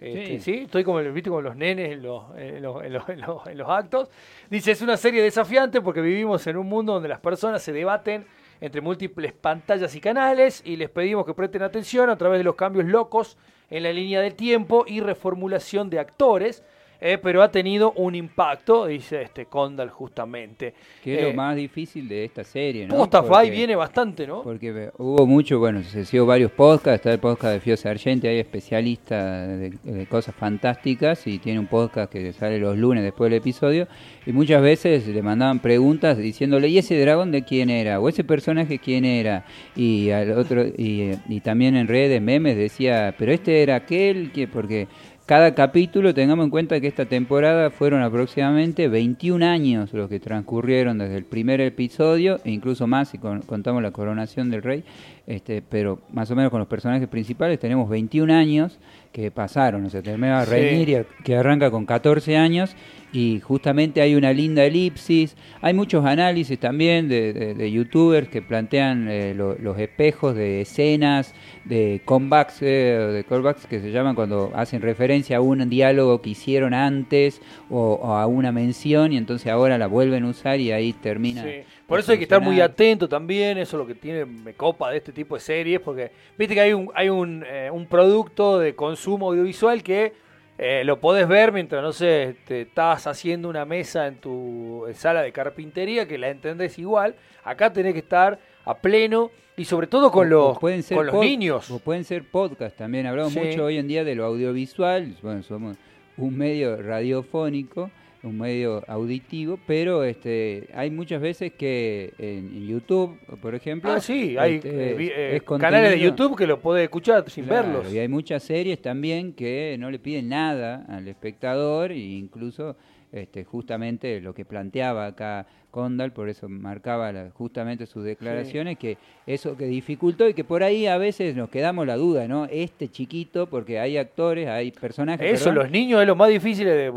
Este, 0.01 0.41
sí. 0.41 0.55
estoy 0.65 0.85
como, 0.85 0.99
¿viste? 1.01 1.29
como 1.29 1.43
los 1.43 1.57
nenes 1.57 1.93
en 1.93 2.03
los, 2.03 2.25
en, 2.37 2.63
los, 2.63 2.85
en, 2.85 2.93
los, 2.93 3.09
en, 3.47 3.59
los, 3.59 3.69
actos. 3.69 4.09
Dice, 4.49 4.71
es 4.73 4.83
una 4.83 4.97
serie 4.97 5.23
desafiante 5.23 5.81
porque 5.81 6.01
vivimos 6.01 6.47
en 6.47 6.57
un 6.57 6.69
mundo 6.69 6.95
donde 6.95 7.09
las 7.09 7.21
personas 7.21 7.63
se 7.63 7.73
debaten 7.73 8.25
entre 8.61 8.81
múltiples 8.81 9.33
pantallas 9.33 9.95
y 9.95 10.01
canales 10.01 10.63
y 10.65 10.77
les 10.77 10.91
pedimos 10.91 11.27
que 11.27 11.35
presten 11.35 11.63
atención 11.63 12.11
a 12.11 12.17
través 12.17 12.39
de 12.39 12.45
los 12.45 12.55
cambios 12.55 12.87
locos 12.87 13.37
en 13.71 13.83
la 13.83 13.93
línea 13.93 14.21
del 14.21 14.35
tiempo 14.35 14.85
y 14.87 15.01
reformulación 15.01 15.91
de 15.91 15.99
actores 15.99 16.63
eh, 17.01 17.17
pero 17.23 17.43
ha 17.43 17.51
tenido 17.51 17.93
un 17.93 18.15
impacto, 18.15 18.87
dice 18.87 19.23
este 19.23 19.47
Condal 19.47 19.89
justamente. 19.91 20.75
Que 21.03 21.15
es 21.15 21.23
lo 21.23 21.29
eh, 21.29 21.33
más 21.33 21.55
difícil 21.55 22.09
de 22.09 22.25
esta 22.25 22.43
serie, 22.43 22.89
¿no? 22.89 22.97
Postafai 22.97 23.51
viene 23.51 23.77
bastante, 23.77 24.27
¿no? 24.27 24.43
Porque 24.43 24.91
hubo 24.99 25.27
mucho, 25.27 25.61
bueno, 25.61 25.83
se 25.85 26.05
sido 26.05 26.27
varios 26.27 26.51
podcasts, 26.51 26.97
está 26.97 27.13
el 27.13 27.21
podcast 27.21 27.55
de 27.55 27.61
Fio 27.61 27.77
Sargenti, 27.77 28.27
hay 28.27 28.39
especialistas 28.39 29.49
de, 29.59 30.07
cosas 30.09 30.35
fantásticas 30.35 31.27
y 31.27 31.39
tiene 31.39 31.61
un 31.61 31.67
podcast 31.67 32.11
que 32.11 32.33
sale 32.33 32.59
los 32.59 32.77
lunes 32.77 33.05
después 33.05 33.31
del 33.31 33.39
episodio 33.39 33.87
y 34.27 34.33
muchas 34.33 34.61
veces 34.61 35.07
le 35.07 35.23
mandaban 35.23 35.61
preguntas 35.61 36.19
diciéndole, 36.19 36.69
¿y 36.69 36.79
ese 36.79 37.01
dragón 37.01 37.31
de 37.31 37.45
quién 37.45 37.71
era? 37.71 38.01
¿O 38.01 38.09
ese 38.09 38.25
personaje 38.25 38.79
quién 38.79 39.05
era? 39.05 39.45
Y 39.77 40.11
al 40.11 40.33
otro 40.33 40.67
y, 40.67 41.13
y 41.29 41.41
también 41.41 41.77
en 41.77 41.87
redes, 41.87 42.21
memes 42.21 42.57
decía, 42.57 43.15
pero 43.17 43.31
este 43.33 43.63
era 43.63 43.77
aquel 43.77 44.33
que 44.33 44.49
porque 44.49 44.89
cada 45.29 45.55
capítulo, 45.55 46.15
tengamos 46.15 46.45
en 46.45 46.51
cuenta 46.51 46.81
que 46.81 46.87
esta 46.87 47.05
temporada 47.05 47.69
fueron 47.69 48.01
aproximadamente 48.01 48.89
21 48.89 49.45
años 49.45 49.93
los 49.93 50.09
que 50.09 50.21
transcurrieron 50.21 50.97
desde 50.97 51.19
el 51.19 51.27
primer 51.27 51.61
episodio, 51.61 52.41
e 52.45 52.51
incluso 52.51 52.87
más 52.87 53.11
si 53.11 53.19
contamos 53.19 53.83
la 53.83 53.91
coronación 53.91 54.51
del 54.51 54.63
rey, 54.63 54.85
este, 55.29 55.61
pero 55.61 56.01
más 56.11 56.31
o 56.31 56.35
menos 56.35 56.51
con 56.51 56.59
los 56.59 56.69
personajes 56.69 57.07
principales 57.07 57.59
tenemos 57.59 57.87
21 57.91 58.33
años 58.33 58.79
que 59.13 59.31
pasaron, 59.31 59.85
o 59.85 59.91
sea, 59.91 60.01
tenemos 60.01 60.27
a 60.31 60.47
Rhaenyra 60.47 61.05
que 61.23 61.37
arranca 61.37 61.71
con 61.71 61.85
14 61.85 62.39
años 62.39 62.75
y 63.13 63.39
justamente 63.41 64.01
hay 64.01 64.15
una 64.15 64.33
linda 64.33 64.65
elipsis, 64.65 65.37
hay 65.61 65.75
muchos 65.75 66.07
análisis 66.07 66.59
también 66.59 67.09
de, 67.11 67.71
youtubers 67.71 68.29
que 68.29 68.41
plantean 68.41 69.07
eh, 69.11 69.35
los 69.35 69.79
espejos 69.79 70.35
de 70.35 70.63
escenas, 70.63 71.35
de 71.67 72.01
comebacks, 72.07 72.63
eh, 72.63 72.67
de 73.13 73.25
callbacks 73.25 73.67
que 73.67 73.81
se 73.81 73.91
llaman 73.91 74.15
cuando 74.15 74.51
hacen 74.55 74.81
referencia 74.81 75.37
a 75.37 75.41
un 75.43 75.69
diálogo 75.69 76.23
que 76.23 76.31
hicieron 76.31 76.73
antes 76.73 77.43
o, 77.69 78.15
a 78.15 78.27
una 78.27 78.51
mención 78.51 79.13
y 79.13 79.19
entonces 79.19 79.53
ahora 79.53 79.77
la 79.77 79.89
vuelven 79.89 80.25
a 80.25 80.29
usar 80.29 80.59
y 80.59 80.73
ahí 80.73 80.95
termina. 80.95 81.45
Por 81.89 81.99
eso 81.99 82.13
hay 82.13 82.19
que 82.19 82.25
estar 82.25 82.43
muy 82.43 82.61
atento 82.61 83.09
también, 83.09 83.57
eso 83.57 83.79
es 83.79 83.81
lo 83.81 83.87
que 83.87 83.95
tiene 83.95 84.27
me 84.27 84.53
copa 84.53 84.91
de 84.91 84.99
este 84.99 85.11
tipo 85.11 85.37
de 85.37 85.41
series, 85.41 85.81
porque 85.81 86.11
viste 86.37 86.55
que 86.55 86.61
hay 86.61 86.75
un, 86.75 86.91
hay 86.95 87.09
un, 87.09 87.43
eh, 87.47 87.71
un 87.73 87.87
producto 87.87 88.59
de 88.59 88.75
consumo 88.75 89.31
audiovisual 89.31 89.83
que 89.83 90.13
eh, 90.59 90.83
lo 90.85 91.01
podés 91.01 91.27
ver 91.27 91.51
mientras, 91.51 91.83
no 91.83 91.93
sé, 91.93 92.37
te 92.47 92.61
estás 92.63 93.07
haciendo 93.07 93.49
una 93.49 93.65
mesa 93.65 94.07
en 94.07 94.17
tu 94.17 94.85
sala 94.93 95.23
de 95.23 95.33
carpintería, 95.33 96.07
que 96.07 96.19
la 96.19 96.29
entendés 96.29 96.79
igual. 96.79 97.15
Acá 97.43 97.73
tenés 97.73 97.95
que 97.95 98.01
estar 98.01 98.39
a 98.67 98.77
pleno 98.77 99.31
y 99.57 99.65
sobre 99.65 99.87
todo 99.87 100.11
con 100.11 100.29
los, 100.29 100.59
con 100.59 101.07
los 101.07 101.15
niños. 101.15 101.71
O 101.71 101.79
pueden 101.79 102.05
ser 102.05 102.25
podcast 102.25 102.77
también. 102.77 103.07
Hablamos 103.07 103.35
mucho 103.35 103.65
hoy 103.65 103.79
en 103.79 103.89
día 103.89 104.05
de 104.05 104.15
lo 104.15 104.27
audiovisual. 104.27 105.17
Bueno, 105.23 105.43
somos 105.43 105.79
un 106.19 106.37
medio 106.37 106.77
radiofónico 106.83 107.91
un 108.23 108.39
medio 108.39 108.83
auditivo, 108.89 109.59
pero 109.67 110.05
este 110.05 110.69
hay 110.75 110.91
muchas 110.91 111.21
veces 111.21 111.53
que 111.53 112.13
en, 112.19 112.67
YouTube, 112.67 113.19
por 113.41 113.55
ejemplo, 113.55 113.93
ah, 113.93 114.01
sí, 114.01 114.37
hay 114.37 114.57
este, 114.57 114.93
eh, 114.93 115.37
eh, 115.37 115.41
canales 115.59 115.91
de 115.93 116.01
YouTube 116.01 116.37
que 116.37 116.47
lo 116.47 116.61
puede 116.61 116.85
escuchar 116.85 117.29
sin 117.31 117.47
verlos. 117.47 117.93
Y 117.93 117.99
hay 117.99 118.09
muchas 118.09 118.43
series 118.43 118.81
también 118.83 119.33
que 119.33 119.77
no 119.79 119.91
le 119.91 119.99
piden 119.99 120.29
nada 120.29 120.85
al 120.89 121.07
espectador 121.09 121.93
e 121.93 121.99
incluso 121.99 122.77
este, 123.13 123.45
justamente 123.45 124.21
lo 124.21 124.35
que 124.35 124.45
planteaba 124.45 125.07
acá 125.07 125.47
Condal, 125.71 126.13
por 126.13 126.31
eso 126.31 126.49
marcaba 126.49 127.13
justamente 127.35 127.85
sus 127.85 128.03
declaraciones, 128.03 128.79
que 128.79 128.97
eso 129.27 129.55
que 129.55 129.67
dificultó 129.67 130.27
y 130.27 130.33
que 130.33 130.43
por 130.43 130.63
ahí 130.63 130.87
a 130.87 130.97
veces 130.97 131.37
nos 131.37 131.51
quedamos 131.51 131.87
la 131.87 131.97
duda, 131.97 132.27
¿no? 132.27 132.47
Este 132.47 132.89
chiquito, 132.89 133.49
porque 133.49 133.79
hay 133.79 133.99
actores, 133.99 134.49
hay 134.49 134.73
personajes... 134.73 135.41
Eso, 135.41 135.53
los 135.53 135.71
niños 135.71 136.01
es 136.01 136.07
lo 136.07 136.17
más 136.17 136.31
difícil 136.31 136.65
de, 136.67 136.91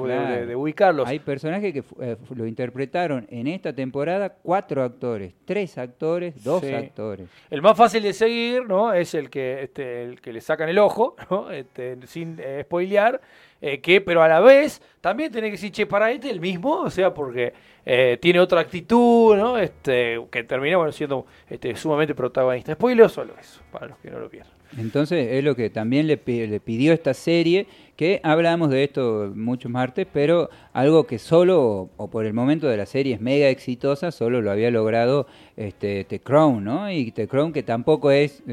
ubicarlos. 0.55 1.05
Hay 1.07 1.19
personajes 1.19 1.73
que 1.73 1.83
eh, 1.99 2.15
lo 2.33 2.47
interpretaron 2.47 3.27
en 3.29 3.47
esta 3.47 3.73
temporada 3.73 4.29
cuatro 4.29 4.83
actores, 4.83 5.33
tres 5.43 5.77
actores, 5.77 6.41
dos 6.41 6.63
actores. 6.63 7.27
El 7.49 7.61
más 7.61 7.75
fácil 7.75 8.01
de 8.03 8.13
seguir, 8.13 8.65
¿no? 8.67 8.93
Es 8.93 9.13
el 9.15 9.29
que, 9.29 9.63
este, 9.63 10.03
el 10.03 10.21
que 10.21 10.31
le 10.31 10.39
sacan 10.39 10.69
el 10.69 10.79
ojo, 10.79 11.17
¿no? 11.29 11.51
Este, 11.51 11.97
sin 12.07 12.37
eh, 12.39 12.61
spoilear 12.63 13.19
eh, 13.61 13.79
que, 13.79 14.01
pero 14.01 14.23
a 14.23 14.27
la 14.27 14.39
vez 14.39 14.81
también 15.01 15.31
tiene 15.31 15.47
que 15.47 15.53
decir, 15.53 15.71
che, 15.71 15.85
para 15.85 16.11
este 16.11 16.29
el 16.29 16.39
mismo, 16.39 16.81
o 16.81 16.89
sea, 16.89 17.13
porque 17.13 17.53
eh, 17.85 18.17
tiene 18.21 18.39
otra 18.39 18.61
actitud, 18.61 19.35
¿no? 19.35 19.57
Este, 19.57 20.19
que 20.29 20.43
termina 20.43 20.77
bueno, 20.77 20.91
siendo 20.91 21.25
este, 21.49 21.75
sumamente 21.75 22.15
protagonista. 22.15 22.73
Spoiler 22.73 23.09
solo 23.09 23.33
eso, 23.39 23.61
para 23.71 23.87
los 23.87 23.97
que 23.97 24.11
no 24.11 24.19
lo 24.19 24.29
vieron. 24.29 24.61
Entonces 24.77 25.27
es 25.31 25.43
lo 25.43 25.55
que 25.55 25.69
también 25.69 26.07
le, 26.07 26.21
le 26.25 26.59
pidió 26.59 26.93
esta 26.93 27.13
serie, 27.13 27.67
que 27.97 28.21
hablamos 28.23 28.69
de 28.69 28.83
esto 28.83 29.31
muchos 29.35 29.69
martes, 29.69 30.07
pero 30.11 30.49
algo 30.73 31.05
que 31.05 31.19
solo, 31.19 31.89
o 31.97 32.09
por 32.09 32.25
el 32.25 32.33
momento 32.33 32.67
de 32.67 32.77
la 32.77 32.85
serie 32.85 33.15
es 33.15 33.21
mega 33.21 33.49
exitosa, 33.49 34.11
solo 34.11 34.41
lo 34.41 34.49
había 34.49 34.71
logrado 34.71 35.27
este, 35.57 36.05
The 36.05 36.21
Crown, 36.21 36.63
¿no? 36.63 36.89
Y 36.89 37.11
The 37.11 37.27
Crown 37.27 37.51
que 37.51 37.63
tampoco 37.63 38.11
es 38.11 38.43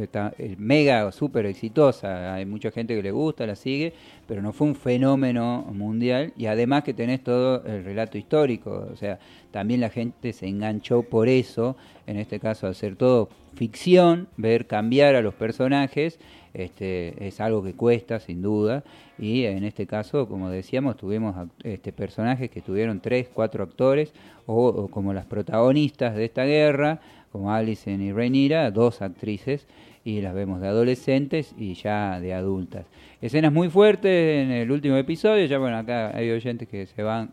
mega 0.58 1.06
o 1.06 1.12
súper 1.12 1.47
exitosa, 1.47 2.35
hay 2.35 2.47
mucha 2.47 2.70
gente 2.73 2.94
que 2.97 3.02
le 3.02 3.12
gusta, 3.12 3.47
la 3.47 3.54
sigue, 3.54 3.94
pero 4.26 4.42
no 4.42 4.52
fue 4.52 4.66
un 4.66 4.75
fenómeno 4.75 5.64
mundial 5.73 6.32
y 6.37 6.47
además 6.47 6.82
que 6.82 6.92
tenés 6.92 7.23
todo 7.23 7.64
el 7.64 7.85
relato 7.85 8.18
histórico, 8.18 8.88
o 8.92 8.97
sea, 8.97 9.17
también 9.50 9.80
la 9.80 9.90
gente 9.90 10.32
se 10.32 10.46
enganchó 10.46 11.02
por 11.02 11.28
eso, 11.28 11.76
en 12.06 12.16
este 12.16 12.38
caso 12.38 12.66
hacer 12.66 12.96
todo 12.96 13.28
ficción, 13.54 14.28
ver 14.37 14.66
cambiar 14.66 15.14
a 15.14 15.22
los 15.22 15.34
personajes, 15.34 16.18
este, 16.54 17.26
es 17.26 17.40
algo 17.40 17.62
que 17.62 17.75
cuesta 17.75 18.20
sin 18.20 18.42
duda, 18.42 18.84
y 19.18 19.44
en 19.44 19.64
este 19.64 19.87
caso, 19.87 20.28
como 20.28 20.50
decíamos, 20.50 20.96
tuvimos 20.96 21.34
este, 21.62 21.92
personajes 21.92 22.50
que 22.50 22.62
tuvieron 22.62 23.00
tres, 23.00 23.28
cuatro 23.32 23.64
actores, 23.64 24.12
o, 24.46 24.88
como 24.88 25.12
las 25.12 25.26
protagonistas 25.26 26.14
de 26.14 26.25
esta 26.25 26.44
guerra, 26.44 27.00
como 27.32 27.52
Alison 27.52 28.00
y 28.00 28.12
Rhaenyra, 28.12 28.70
dos 28.70 29.02
actrices, 29.02 29.66
y 30.04 30.20
las 30.22 30.34
vemos 30.34 30.60
de 30.60 30.68
adolescentes 30.68 31.54
y 31.58 31.75
ya 31.75 32.18
de 32.20 32.32
adultas. 32.32 32.87
Escenas 33.20 33.52
muy 33.52 33.68
fuertes 33.68 34.42
en 34.42 34.52
el 34.52 34.70
último 34.70 34.96
episodio, 34.96 35.44
ya 35.44 35.58
bueno, 35.58 35.76
acá 35.76 36.16
hay 36.16 36.30
oyentes 36.30 36.68
que 36.68 36.87
se 36.87 37.02
van 37.02 37.32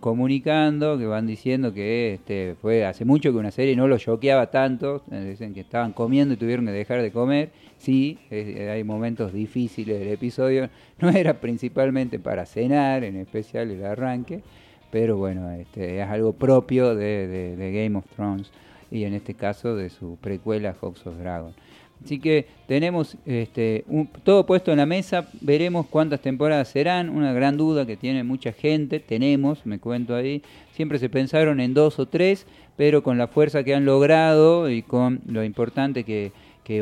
comunicando, 0.00 0.98
que 0.98 1.06
van 1.06 1.26
diciendo 1.26 1.72
que 1.72 2.14
este, 2.14 2.56
fue 2.60 2.84
hace 2.84 3.04
mucho 3.04 3.30
que 3.30 3.38
una 3.38 3.50
serie 3.50 3.76
no 3.76 3.86
lo 3.86 3.98
choqueaba 3.98 4.50
tanto, 4.50 5.02
eh, 5.10 5.30
dicen 5.30 5.54
que 5.54 5.60
estaban 5.60 5.92
comiendo 5.92 6.34
y 6.34 6.36
tuvieron 6.36 6.66
que 6.66 6.72
dejar 6.72 7.02
de 7.02 7.12
comer. 7.12 7.50
Sí, 7.78 8.18
hay 8.30 8.84
momentos 8.84 9.32
difíciles 9.32 10.00
del 10.00 10.08
episodio, 10.08 10.68
no 10.98 11.10
era 11.10 11.40
principalmente 11.40 12.18
para 12.18 12.46
cenar, 12.46 13.04
en 13.04 13.16
especial 13.16 13.70
el 13.70 13.84
arranque, 13.84 14.42
pero 14.90 15.16
bueno, 15.16 15.50
este, 15.52 16.00
es 16.00 16.08
algo 16.08 16.32
propio 16.32 16.94
de, 16.94 17.56
de 17.56 17.72
Game 17.72 17.96
of 17.96 18.04
Thrones 18.14 18.50
y 18.90 19.04
en 19.04 19.14
este 19.14 19.34
caso 19.34 19.76
de 19.76 19.88
su 19.88 20.16
precuela 20.20 20.74
House 20.74 21.06
of 21.06 21.16
Dragon. 21.18 21.54
Así 22.04 22.18
que 22.18 22.46
tenemos 22.66 23.16
este, 23.26 23.84
todo 24.24 24.46
puesto 24.46 24.72
en 24.72 24.78
la 24.78 24.86
mesa, 24.86 25.28
veremos 25.40 25.86
cuántas 25.86 26.20
temporadas 26.20 26.68
serán, 26.68 27.10
una 27.10 27.32
gran 27.32 27.56
duda 27.56 27.84
que 27.84 27.96
tiene 27.96 28.24
mucha 28.24 28.52
gente, 28.52 29.00
tenemos, 29.00 29.66
me 29.66 29.78
cuento 29.78 30.14
ahí, 30.14 30.42
siempre 30.72 30.98
se 30.98 31.10
pensaron 31.10 31.60
en 31.60 31.74
dos 31.74 31.98
o 31.98 32.06
tres, 32.06 32.46
pero 32.76 33.02
con 33.02 33.18
la 33.18 33.28
fuerza 33.28 33.64
que 33.64 33.74
han 33.74 33.84
logrado 33.84 34.70
y 34.70 34.82
con 34.82 35.20
lo 35.26 35.44
importante 35.44 36.04
que, 36.04 36.32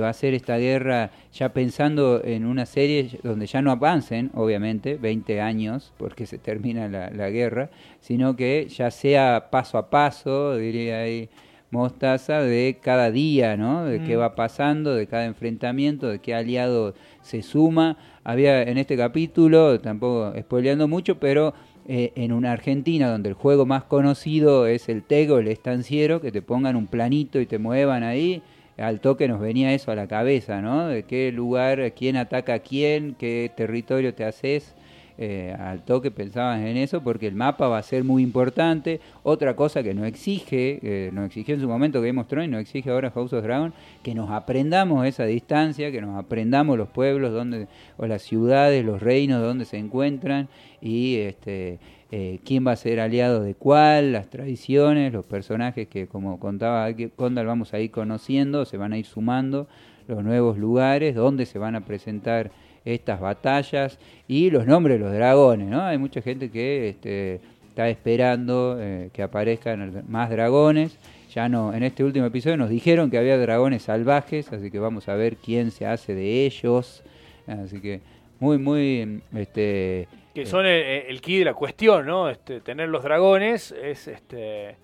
va 0.02 0.10
a 0.10 0.12
ser 0.12 0.34
esta 0.34 0.58
guerra, 0.58 1.12
ya 1.32 1.54
pensando 1.54 2.22
en 2.22 2.44
una 2.44 2.66
serie 2.66 3.08
donde 3.22 3.46
ya 3.46 3.62
no 3.62 3.70
avancen, 3.70 4.30
obviamente, 4.34 4.96
20 4.96 5.40
años, 5.40 5.94
porque 5.96 6.26
se 6.26 6.36
termina 6.36 6.88
la, 6.88 7.08
la 7.08 7.30
guerra, 7.30 7.70
sino 8.02 8.36
que 8.36 8.68
ya 8.68 8.90
sea 8.90 9.48
paso 9.50 9.78
a 9.78 9.88
paso, 9.88 10.58
diría 10.58 10.98
ahí 10.98 11.30
mostaza 11.70 12.40
de 12.40 12.78
cada 12.80 13.10
día, 13.10 13.56
¿no? 13.56 13.84
De 13.84 14.02
qué 14.02 14.16
mm. 14.16 14.20
va 14.20 14.34
pasando, 14.34 14.94
de 14.94 15.06
cada 15.06 15.26
enfrentamiento, 15.26 16.08
de 16.08 16.18
qué 16.18 16.34
aliado 16.34 16.94
se 17.22 17.42
suma. 17.42 17.96
Había 18.24 18.62
en 18.62 18.78
este 18.78 18.96
capítulo, 18.96 19.80
tampoco 19.80 20.32
spoileando 20.38 20.88
mucho, 20.88 21.18
pero 21.18 21.54
eh, 21.86 22.12
en 22.16 22.32
una 22.32 22.52
Argentina 22.52 23.10
donde 23.10 23.30
el 23.30 23.34
juego 23.34 23.66
más 23.66 23.84
conocido 23.84 24.66
es 24.66 24.88
el 24.88 25.02
Tego, 25.02 25.38
el 25.38 25.48
estanciero, 25.48 26.20
que 26.20 26.32
te 26.32 26.42
pongan 26.42 26.76
un 26.76 26.86
planito 26.86 27.40
y 27.40 27.46
te 27.46 27.58
muevan 27.58 28.02
ahí. 28.02 28.42
Al 28.76 29.00
toque 29.00 29.26
nos 29.26 29.40
venía 29.40 29.74
eso 29.74 29.90
a 29.90 29.96
la 29.96 30.06
cabeza, 30.06 30.62
¿no? 30.62 30.86
De 30.86 31.02
qué 31.02 31.32
lugar, 31.32 31.92
quién 31.94 32.16
ataca 32.16 32.54
a 32.54 32.58
quién, 32.60 33.16
qué 33.18 33.50
territorio 33.56 34.14
te 34.14 34.24
haces 34.24 34.76
eh, 35.20 35.52
al 35.58 35.84
toque 35.84 36.12
pensaban 36.12 36.64
en 36.64 36.76
eso 36.76 37.02
porque 37.02 37.26
el 37.26 37.34
mapa 37.34 37.66
va 37.66 37.78
a 37.78 37.82
ser 37.82 38.04
muy 38.04 38.22
importante. 38.22 39.00
Otra 39.24 39.56
cosa 39.56 39.82
que 39.82 39.92
no 39.92 40.04
exige, 40.04 40.78
eh, 40.80 41.10
nos 41.12 41.26
exigió 41.26 41.56
en 41.56 41.60
su 41.60 41.66
momento 41.66 42.00
Game 42.00 42.20
of 42.20 42.28
Thrones, 42.28 42.48
no 42.48 42.58
exige 42.58 42.90
ahora 42.90 43.10
House 43.10 43.32
of 43.32 43.42
Dragon, 43.42 43.74
que 44.04 44.14
nos 44.14 44.30
aprendamos 44.30 45.04
esa 45.06 45.24
distancia, 45.24 45.90
que 45.90 46.00
nos 46.00 46.16
aprendamos 46.16 46.78
los 46.78 46.88
pueblos 46.88 47.32
donde, 47.32 47.66
o 47.96 48.06
las 48.06 48.22
ciudades, 48.22 48.84
los 48.84 49.02
reinos 49.02 49.42
donde 49.42 49.64
se 49.64 49.78
encuentran 49.78 50.48
y 50.80 51.16
este, 51.16 51.80
eh, 52.12 52.38
quién 52.44 52.64
va 52.64 52.72
a 52.72 52.76
ser 52.76 53.00
aliado 53.00 53.42
de 53.42 53.56
cuál, 53.56 54.12
las 54.12 54.30
tradiciones, 54.30 55.12
los 55.12 55.26
personajes 55.26 55.88
que 55.88 56.06
como 56.06 56.38
contaba 56.38 56.88
Condal 57.16 57.46
vamos 57.46 57.74
a 57.74 57.80
ir 57.80 57.90
conociendo, 57.90 58.64
se 58.64 58.76
van 58.76 58.92
a 58.92 58.98
ir 58.98 59.04
sumando 59.04 59.66
los 60.06 60.22
nuevos 60.22 60.58
lugares, 60.58 61.14
donde 61.14 61.44
se 61.44 61.58
van 61.58 61.74
a 61.74 61.84
presentar 61.84 62.50
estas 62.94 63.20
batallas 63.20 63.98
y 64.26 64.50
los 64.50 64.66
nombres 64.66 64.98
de 64.98 65.04
los 65.04 65.12
dragones, 65.12 65.68
¿no? 65.68 65.82
Hay 65.82 65.98
mucha 65.98 66.22
gente 66.22 66.50
que 66.50 66.88
este, 66.88 67.40
está 67.68 67.88
esperando 67.88 68.76
eh, 68.80 69.10
que 69.12 69.22
aparezcan 69.22 70.04
más 70.08 70.30
dragones. 70.30 70.98
Ya 71.34 71.48
no, 71.48 71.74
en 71.74 71.82
este 71.82 72.02
último 72.02 72.26
episodio 72.26 72.56
nos 72.56 72.70
dijeron 72.70 73.10
que 73.10 73.18
había 73.18 73.36
dragones 73.36 73.82
salvajes, 73.82 74.52
así 74.52 74.70
que 74.70 74.78
vamos 74.78 75.08
a 75.08 75.14
ver 75.14 75.36
quién 75.36 75.70
se 75.70 75.86
hace 75.86 76.14
de 76.14 76.46
ellos. 76.46 77.02
Así 77.46 77.80
que 77.80 78.00
muy, 78.40 78.58
muy, 78.58 79.20
este, 79.34 80.08
que 80.34 80.46
son 80.46 80.64
el, 80.66 80.82
el 81.08 81.20
key 81.20 81.38
de 81.38 81.44
la 81.44 81.54
cuestión, 81.54 82.06
¿no? 82.06 82.30
Este, 82.30 82.60
tener 82.60 82.88
los 82.88 83.02
dragones 83.02 83.72
es, 83.72 84.08
este 84.08 84.76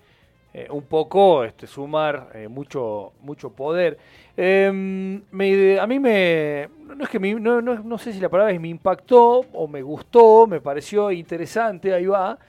eh, 0.57 0.67
un 0.69 0.83
poco 0.83 1.43
este, 1.43 1.67
sumar 1.67 2.29
eh, 2.33 2.47
mucho, 2.47 3.11
mucho 3.19 3.49
poder. 3.49 3.97
Em, 4.37 5.17
a 5.17 5.85
mí 5.85 5.99
me. 5.99 6.69
No, 6.95 7.03
es 7.03 7.09
que 7.09 7.19
no, 7.19 7.61
no, 7.61 7.97
sé 7.97 8.13
si 8.13 8.21
la 8.21 8.29
palabra 8.29 8.53
es 8.53 8.61
me 8.61 8.69
impactó 8.69 9.41
o 9.51 9.67
me 9.67 9.81
gustó, 9.81 10.47
me 10.47 10.61
pareció 10.61 11.11
interesante, 11.11 11.93
ahí 11.93 12.05
va. 12.05 12.39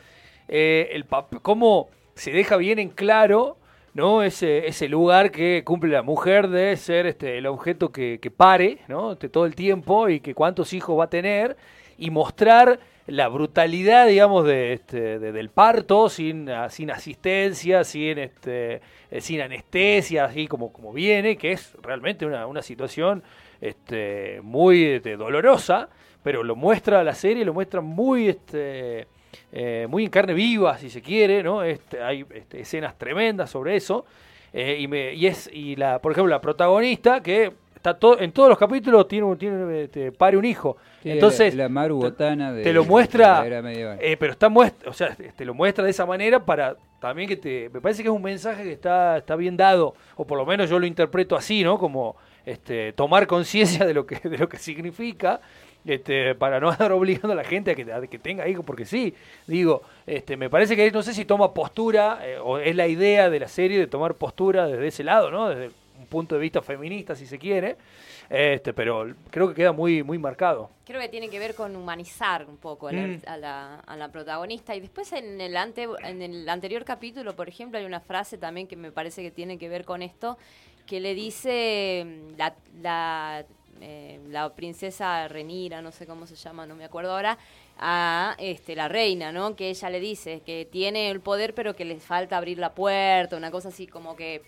Eh, 0.46 0.90
el 0.92 1.04
cómo 1.42 1.88
se 2.14 2.30
deja 2.30 2.56
bien 2.56 2.78
en 2.78 2.90
claro 2.90 3.56
¿no? 3.92 4.22
Ese, 4.22 4.68
ese 4.68 4.88
lugar 4.88 5.32
que 5.32 5.64
cumple 5.64 5.90
la 5.90 6.02
mujer 6.02 6.46
de 6.46 6.76
ser 6.76 7.06
este, 7.06 7.38
el 7.38 7.46
objeto 7.46 7.90
que, 7.90 8.20
que 8.22 8.30
pare 8.30 8.78
¿no? 8.86 9.12
Este, 9.12 9.28
todo 9.28 9.46
el 9.46 9.56
tiempo 9.56 10.08
y 10.08 10.20
que 10.20 10.32
cuántos 10.32 10.72
hijos 10.74 10.96
va 10.96 11.04
a 11.04 11.10
tener 11.10 11.56
y 11.98 12.10
mostrar 12.10 12.78
la 13.06 13.28
brutalidad, 13.28 14.06
digamos, 14.06 14.44
de, 14.46 14.72
este, 14.72 15.18
del 15.18 15.48
parto, 15.50 16.08
sin, 16.08 16.50
ah, 16.50 16.68
sin 16.70 16.90
asistencia, 16.90 17.84
sin, 17.84 18.18
este, 18.18 18.80
eh, 19.10 19.20
sin 19.20 19.40
anestesia, 19.40 20.24
así 20.24 20.48
como, 20.48 20.72
como 20.72 20.92
viene, 20.92 21.36
que 21.36 21.52
es 21.52 21.74
realmente 21.82 22.26
una, 22.26 22.46
una 22.46 22.62
situación 22.62 23.22
este, 23.60 24.40
muy 24.42 24.84
este, 24.84 25.16
dolorosa, 25.16 25.88
pero 26.22 26.42
lo 26.42 26.56
muestra 26.56 27.04
la 27.04 27.14
serie, 27.14 27.44
lo 27.44 27.54
muestra 27.54 27.80
muy, 27.80 28.28
este, 28.28 29.06
eh, 29.52 29.86
muy 29.88 30.04
en 30.04 30.10
carne 30.10 30.34
viva, 30.34 30.76
si 30.76 30.90
se 30.90 31.00
quiere, 31.00 31.42
¿no? 31.42 31.62
Este, 31.62 32.02
hay 32.02 32.26
este, 32.34 32.60
escenas 32.60 32.98
tremendas 32.98 33.50
sobre 33.50 33.76
eso. 33.76 34.04
Eh, 34.52 34.78
y, 34.80 34.88
me, 34.88 35.14
y 35.14 35.26
es, 35.26 35.48
y 35.52 35.76
la, 35.76 36.00
por 36.00 36.12
ejemplo, 36.12 36.30
la 36.30 36.40
protagonista, 36.40 37.22
que 37.22 37.52
está 37.76 37.94
todo, 37.94 38.18
en 38.18 38.32
todos 38.32 38.48
los 38.48 38.58
capítulos 38.58 39.06
tiene, 39.06 39.36
tiene 39.36 39.82
este, 39.82 40.10
pare 40.10 40.36
un 40.36 40.44
hijo. 40.44 40.76
Entonces, 41.04 41.54
la, 41.54 41.68
de, 41.68 42.62
te 42.64 42.72
lo 42.72 42.84
muestra, 42.84 43.46
eh, 44.00 44.16
pero 44.18 44.32
está 44.32 44.48
muestra, 44.48 44.90
o 44.90 44.92
sea, 44.92 45.14
te 45.14 45.44
lo 45.44 45.54
muestra 45.54 45.84
de 45.84 45.90
esa 45.90 46.04
manera 46.04 46.44
para 46.44 46.76
también 47.00 47.28
que 47.28 47.36
te, 47.36 47.70
me 47.72 47.80
parece 47.80 48.02
que 48.02 48.08
es 48.08 48.14
un 48.14 48.22
mensaje 48.22 48.64
que 48.64 48.72
está, 48.72 49.18
está 49.18 49.36
bien 49.36 49.56
dado, 49.56 49.94
o 50.16 50.26
por 50.26 50.36
lo 50.36 50.44
menos 50.44 50.68
yo 50.68 50.80
lo 50.80 50.86
interpreto 50.86 51.36
así, 51.36 51.62
¿no? 51.62 51.78
Como 51.78 52.16
este, 52.44 52.92
tomar 52.92 53.28
conciencia 53.28 53.86
de 53.86 53.94
lo 53.94 54.04
que, 54.06 54.16
de 54.28 54.38
lo 54.38 54.48
que 54.48 54.56
significa. 54.56 55.40
Este, 55.84 56.34
para 56.34 56.58
no 56.58 56.68
estar 56.72 56.90
obligando 56.90 57.30
a 57.30 57.36
la 57.36 57.44
gente 57.44 57.70
a 57.70 57.74
que, 57.76 57.86
que 58.10 58.18
tenga 58.18 58.48
hijos, 58.48 58.64
porque 58.64 58.84
sí, 58.84 59.14
digo, 59.46 59.82
este, 60.04 60.36
me 60.36 60.50
parece 60.50 60.74
que 60.74 60.90
no 60.90 61.00
sé 61.00 61.14
si 61.14 61.24
toma 61.24 61.54
postura, 61.54 62.18
eh, 62.24 62.38
o 62.42 62.58
es 62.58 62.74
la 62.74 62.88
idea 62.88 63.30
de 63.30 63.38
la 63.38 63.46
serie 63.46 63.78
de 63.78 63.86
tomar 63.86 64.14
postura 64.14 64.66
desde 64.66 64.88
ese 64.88 65.04
lado, 65.04 65.30
¿no? 65.30 65.48
Desde 65.48 65.70
un 66.06 66.10
punto 66.10 66.36
de 66.36 66.40
vista 66.40 66.62
feminista, 66.62 67.16
si 67.16 67.26
se 67.26 67.38
quiere, 67.38 67.76
este, 68.30 68.72
pero 68.72 69.12
creo 69.30 69.48
que 69.48 69.54
queda 69.54 69.72
muy, 69.72 70.02
muy 70.02 70.18
marcado. 70.18 70.70
Creo 70.84 71.00
que 71.00 71.08
tiene 71.08 71.28
que 71.28 71.38
ver 71.38 71.54
con 71.54 71.74
humanizar 71.74 72.46
un 72.48 72.56
poco 72.56 72.88
a, 72.88 72.92
la, 72.92 73.06
mm. 73.06 73.90
a, 73.90 73.96
la, 73.96 74.08
protagonista. 74.12 74.74
Y 74.74 74.80
después 74.80 75.12
en 75.12 75.40
el, 75.40 75.56
ante, 75.56 75.88
en 76.04 76.22
el 76.22 76.48
anterior 76.48 76.84
capítulo, 76.84 77.34
por 77.34 77.48
ejemplo, 77.48 77.78
hay 77.78 77.84
una 77.84 78.00
frase 78.00 78.38
también 78.38 78.68
que 78.68 78.76
me 78.76 78.92
parece 78.92 79.22
que 79.22 79.32
tiene 79.32 79.58
que 79.58 79.68
ver 79.68 79.84
con 79.84 80.00
esto, 80.00 80.38
que 80.86 81.00
le 81.00 81.14
dice 81.14 82.04
mm, 82.06 82.36
la, 82.38 82.54
la, 82.80 83.44
eh, 83.80 84.20
la 84.28 84.54
princesa 84.54 85.28
Renira, 85.28 85.82
no 85.82 85.92
sé 85.92 86.06
cómo 86.06 86.26
se 86.26 86.36
llama, 86.36 86.66
no 86.66 86.76
me 86.76 86.84
acuerdo 86.84 87.12
ahora, 87.12 87.36
a 87.78 88.34
este, 88.38 88.74
la 88.74 88.88
reina, 88.88 89.32
¿no? 89.32 89.54
Que 89.54 89.68
ella 89.68 89.90
le 89.90 90.00
dice 90.00 90.40
que 90.40 90.66
tiene 90.70 91.10
el 91.10 91.20
poder 91.20 91.54
pero 91.54 91.76
que 91.76 91.84
le 91.84 92.00
falta 92.00 92.36
abrir 92.36 92.58
la 92.58 92.74
puerta, 92.74 93.36
una 93.36 93.50
cosa 93.50 93.68
así 93.68 93.86
como 93.86 94.16
que 94.16 94.42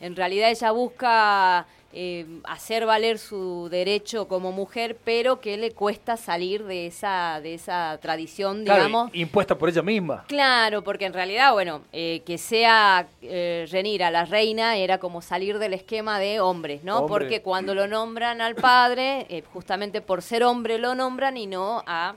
en 0.00 0.16
realidad 0.16 0.50
ella 0.50 0.70
busca 0.70 1.66
eh, 1.92 2.24
hacer 2.44 2.86
valer 2.86 3.18
su 3.18 3.68
derecho 3.68 4.28
como 4.28 4.52
mujer, 4.52 4.96
pero 5.02 5.40
que 5.40 5.56
le 5.56 5.72
cuesta 5.72 6.16
salir 6.16 6.64
de 6.64 6.86
esa, 6.86 7.40
de 7.42 7.54
esa 7.54 7.98
tradición, 8.00 8.64
digamos. 8.64 9.10
Impuesta 9.12 9.58
por 9.58 9.68
ella 9.68 9.82
misma. 9.82 10.24
Claro, 10.28 10.82
porque 10.82 11.06
en 11.06 11.12
realidad, 11.12 11.52
bueno, 11.52 11.82
eh, 11.92 12.22
que 12.24 12.38
sea 12.38 13.08
eh, 13.22 13.66
Renira 13.70 14.10
la 14.10 14.24
reina 14.24 14.76
era 14.76 14.98
como 14.98 15.20
salir 15.20 15.58
del 15.58 15.74
esquema 15.74 16.20
de 16.20 16.40
hombres, 16.40 16.84
¿no? 16.84 17.06
Porque 17.06 17.42
cuando 17.42 17.74
lo 17.74 17.88
nombran 17.88 18.40
al 18.40 18.54
padre, 18.54 19.26
eh, 19.28 19.42
justamente 19.52 20.00
por 20.00 20.22
ser 20.22 20.44
hombre 20.44 20.78
lo 20.78 20.94
nombran 20.94 21.36
y 21.36 21.46
no 21.46 21.82
a, 21.86 22.14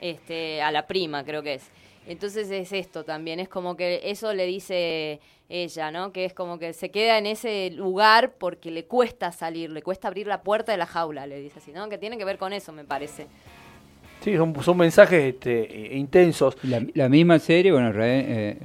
este, 0.00 0.60
a 0.60 0.70
la 0.70 0.86
prima, 0.86 1.24
creo 1.24 1.42
que 1.42 1.54
es. 1.54 1.70
Entonces 2.06 2.50
es 2.50 2.72
esto 2.72 3.04
también, 3.04 3.40
es 3.40 3.48
como 3.48 3.76
que 3.76 4.00
eso 4.04 4.32
le 4.34 4.46
dice 4.46 5.20
ella, 5.48 5.90
¿no? 5.90 6.12
Que 6.12 6.24
es 6.24 6.34
como 6.34 6.58
que 6.58 6.72
se 6.72 6.90
queda 6.90 7.18
en 7.18 7.26
ese 7.26 7.70
lugar 7.70 8.34
porque 8.38 8.70
le 8.70 8.84
cuesta 8.84 9.32
salir, 9.32 9.70
le 9.70 9.82
cuesta 9.82 10.08
abrir 10.08 10.26
la 10.26 10.42
puerta 10.42 10.72
de 10.72 10.78
la 10.78 10.86
jaula, 10.86 11.26
le 11.26 11.40
dice 11.40 11.58
así, 11.58 11.72
¿no? 11.72 11.88
Que 11.88 11.98
tiene 11.98 12.18
que 12.18 12.24
ver 12.24 12.38
con 12.38 12.52
eso, 12.52 12.72
me 12.72 12.84
parece. 12.84 13.26
Sí, 14.20 14.36
son, 14.36 14.54
son 14.62 14.76
mensajes 14.76 15.34
este, 15.34 15.96
intensos. 15.96 16.56
La, 16.62 17.08
misma 17.08 17.38
serie, 17.38 17.72
bueno, 17.72 17.92
Re, 17.92 18.56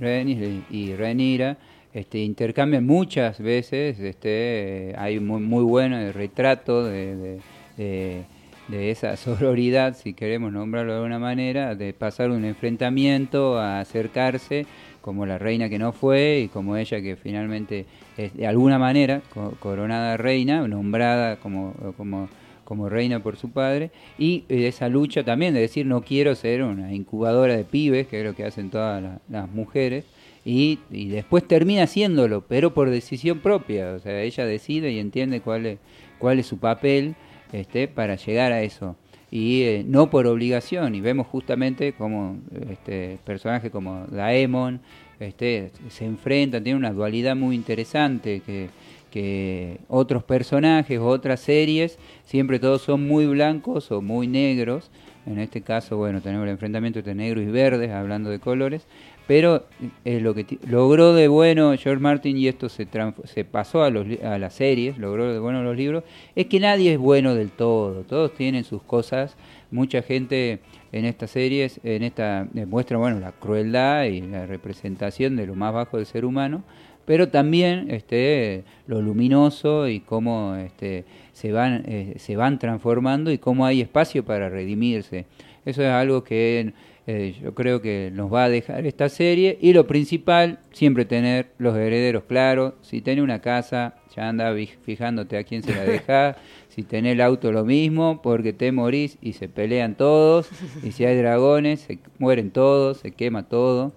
eh, 0.00 0.62
y 0.70 0.94
Renira 0.94 1.56
este, 1.96 2.18
intercambian 2.18 2.84
muchas 2.84 3.40
veces, 3.40 3.98
este, 3.98 4.94
hay 4.98 5.18
muy, 5.18 5.40
muy 5.40 5.64
bueno 5.64 6.12
retrato 6.12 6.84
de, 6.84 7.16
de, 7.16 7.40
de, 7.78 8.24
esa 8.72 9.16
sororidad, 9.16 9.96
si 9.96 10.14
queremos 10.14 10.52
nombrarlo 10.52 10.92
de 10.92 10.98
alguna 10.98 11.18
manera, 11.18 11.74
de 11.74 11.92
pasar 11.92 12.30
un 12.30 12.44
enfrentamiento 12.44 13.58
a 13.58 13.80
acercarse, 13.80 14.66
como 15.00 15.24
la 15.24 15.38
reina 15.38 15.68
que 15.68 15.78
no 15.78 15.92
fue 15.92 16.40
y 16.44 16.48
como 16.48 16.76
ella 16.76 17.00
que 17.00 17.14
finalmente 17.14 17.86
es 18.16 18.34
de 18.34 18.46
alguna 18.46 18.78
manera 18.78 19.22
coronada 19.60 20.16
reina, 20.16 20.66
nombrada 20.66 21.36
como, 21.36 21.74
como 21.96 22.28
como 22.66 22.90
reina 22.90 23.22
por 23.22 23.36
su 23.36 23.50
padre, 23.50 23.90
y 24.18 24.44
esa 24.48 24.90
lucha 24.90 25.24
también 25.24 25.54
de 25.54 25.60
decir 25.60 25.86
no 25.86 26.02
quiero 26.02 26.34
ser 26.34 26.62
una 26.62 26.92
incubadora 26.92 27.56
de 27.56 27.64
pibes, 27.64 28.08
que 28.08 28.20
es 28.20 28.26
lo 28.26 28.34
que 28.34 28.44
hacen 28.44 28.68
todas 28.68 29.20
las 29.30 29.50
mujeres, 29.50 30.04
y, 30.44 30.78
después 30.90 31.46
termina 31.48 31.84
haciéndolo, 31.84 32.44
pero 32.46 32.74
por 32.74 32.90
decisión 32.90 33.38
propia, 33.40 33.94
o 33.94 33.98
sea, 33.98 34.20
ella 34.20 34.44
decide 34.44 34.92
y 34.92 34.98
entiende 34.98 35.40
cuál 35.40 35.66
es, 35.66 35.78
cuál 36.18 36.38
es 36.38 36.46
su 36.46 36.58
papel 36.58 37.14
este, 37.52 37.88
para 37.88 38.16
llegar 38.16 38.52
a 38.52 38.62
eso, 38.62 38.96
y 39.30 39.62
eh, 39.62 39.84
no 39.86 40.08
por 40.10 40.26
obligación, 40.26 40.94
y 40.94 41.00
vemos 41.00 41.26
justamente 41.26 41.92
como 41.92 42.38
este, 42.70 43.18
personajes 43.24 43.70
como 43.70 44.06
Daemon 44.06 44.80
este, 45.18 45.72
se 45.88 46.04
enfrentan, 46.04 46.62
tiene 46.62 46.78
una 46.78 46.92
dualidad 46.92 47.34
muy 47.34 47.56
interesante 47.56 48.40
que 48.40 48.68
que 49.16 49.78
otros 49.88 50.24
personajes, 50.24 50.98
otras 51.00 51.40
series, 51.40 51.98
siempre 52.26 52.58
todos 52.58 52.82
son 52.82 53.08
muy 53.08 53.26
blancos 53.26 53.90
o 53.90 54.02
muy 54.02 54.26
negros. 54.26 54.90
En 55.24 55.38
este 55.38 55.62
caso, 55.62 55.96
bueno, 55.96 56.20
tenemos 56.20 56.44
el 56.44 56.50
enfrentamiento 56.50 56.98
entre 56.98 57.14
negros 57.14 57.42
y 57.42 57.46
verdes, 57.46 57.92
hablando 57.92 58.28
de 58.28 58.40
colores. 58.40 58.86
Pero 59.26 59.66
eh, 60.04 60.20
lo 60.20 60.34
que 60.34 60.58
logró 60.68 61.12
de 61.12 61.26
bueno 61.28 61.76
George 61.76 62.00
Martin, 62.00 62.36
y 62.36 62.46
esto 62.46 62.68
se, 62.68 62.86
se 63.24 63.44
pasó 63.44 63.82
a, 63.82 63.90
los, 63.90 64.06
a 64.22 64.38
las 64.38 64.54
series, 64.54 64.98
logró 64.98 65.32
de 65.32 65.38
bueno 65.38 65.62
los 65.62 65.76
libros, 65.76 66.04
es 66.34 66.46
que 66.46 66.60
nadie 66.60 66.92
es 66.92 66.98
bueno 66.98 67.34
del 67.34 67.50
todo. 67.50 68.02
Todos 68.04 68.34
tienen 68.34 68.64
sus 68.64 68.82
cosas. 68.82 69.36
Mucha 69.70 70.02
gente 70.02 70.60
en 70.92 71.04
estas 71.04 71.32
series, 71.32 71.80
en 71.82 72.04
esta, 72.04 72.46
demuestra 72.52 72.98
bueno, 72.98 73.18
la 73.18 73.32
crueldad 73.32 74.04
y 74.04 74.20
la 74.20 74.46
representación 74.46 75.34
de 75.34 75.46
lo 75.46 75.56
más 75.56 75.74
bajo 75.74 75.96
del 75.96 76.06
ser 76.06 76.24
humano 76.24 76.62
pero 77.06 77.28
también 77.28 77.86
este, 77.90 78.64
lo 78.86 79.00
luminoso 79.00 79.88
y 79.88 80.00
cómo 80.00 80.56
este, 80.56 81.04
se, 81.32 81.52
van, 81.52 81.84
eh, 81.86 82.14
se 82.18 82.36
van 82.36 82.58
transformando 82.58 83.30
y 83.30 83.38
cómo 83.38 83.64
hay 83.64 83.80
espacio 83.80 84.24
para 84.24 84.50
redimirse. 84.50 85.24
Eso 85.64 85.82
es 85.82 85.88
algo 85.88 86.24
que 86.24 86.72
eh, 87.08 87.36
yo 87.40 87.54
creo 87.54 87.80
que 87.80 88.10
nos 88.12 88.32
va 88.32 88.44
a 88.44 88.48
dejar 88.48 88.84
esta 88.84 89.08
serie 89.08 89.58
y 89.60 89.72
lo 89.72 89.86
principal, 89.86 90.58
siempre 90.72 91.04
tener 91.04 91.50
los 91.58 91.76
herederos 91.76 92.24
claros. 92.24 92.74
Si 92.82 93.00
tenés 93.00 93.22
una 93.22 93.40
casa, 93.40 93.94
ya 94.14 94.28
anda 94.28 94.52
fijándote 94.84 95.38
a 95.38 95.44
quién 95.44 95.62
se 95.62 95.72
la 95.72 95.84
deja. 95.84 96.36
si 96.68 96.82
tenés 96.82 97.12
el 97.12 97.20
auto, 97.20 97.52
lo 97.52 97.64
mismo, 97.64 98.20
porque 98.22 98.52
te 98.52 98.72
morís 98.72 99.18
y 99.22 99.34
se 99.34 99.48
pelean 99.48 99.94
todos. 99.94 100.48
Y 100.82 100.92
si 100.92 101.04
hay 101.04 101.16
dragones, 101.16 101.80
se 101.80 102.00
mueren 102.18 102.50
todos, 102.50 102.98
se 102.98 103.12
quema 103.12 103.44
todo. 103.44 103.92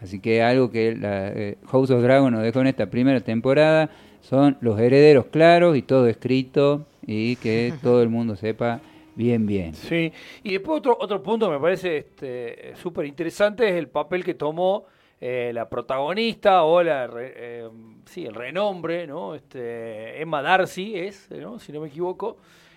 Así 0.00 0.18
que 0.18 0.42
algo 0.42 0.70
que 0.70 0.96
la, 0.96 1.28
eh, 1.28 1.58
House 1.66 1.90
of 1.90 2.02
Dragon 2.02 2.32
nos 2.32 2.42
dejó 2.42 2.60
en 2.62 2.68
esta 2.68 2.86
primera 2.86 3.20
temporada 3.20 3.90
son 4.22 4.56
los 4.62 4.80
herederos 4.80 5.26
claros 5.26 5.76
y 5.76 5.82
todo 5.82 6.08
escrito 6.08 6.86
y 7.06 7.36
que 7.36 7.74
todo 7.82 8.02
el 8.02 8.08
mundo 8.08 8.36
sepa 8.36 8.80
bien, 9.14 9.46
bien. 9.46 9.74
Sí, 9.74 10.12
y 10.42 10.52
después 10.52 10.78
otro, 10.78 10.96
otro 11.00 11.22
punto 11.22 11.46
que 11.46 11.52
me 11.52 11.60
parece 11.60 11.98
este, 11.98 12.74
súper 12.76 13.06
interesante 13.06 13.68
es 13.68 13.74
el 13.74 13.88
papel 13.88 14.24
que 14.24 14.34
tomó 14.34 14.86
eh, 15.20 15.52
la 15.54 15.68
protagonista 15.68 16.64
o 16.64 16.82
la, 16.82 17.08
eh, 17.18 17.68
sí, 18.06 18.26
el 18.26 18.34
renombre, 18.34 19.06
¿no? 19.06 19.34
Este, 19.34 20.20
Emma 20.20 20.42
Darcy 20.42 20.96
es, 20.96 21.30
¿no? 21.30 21.58
si 21.58 21.72
no 21.72 21.80
me 21.80 21.88
equivoco, 21.88 22.36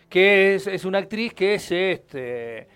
que 0.10 0.56
es, 0.56 0.68
es 0.68 0.86
una 0.86 1.00
actriz 1.00 1.34
que 1.34 1.60
se 1.60 1.92
este, 1.92 2.68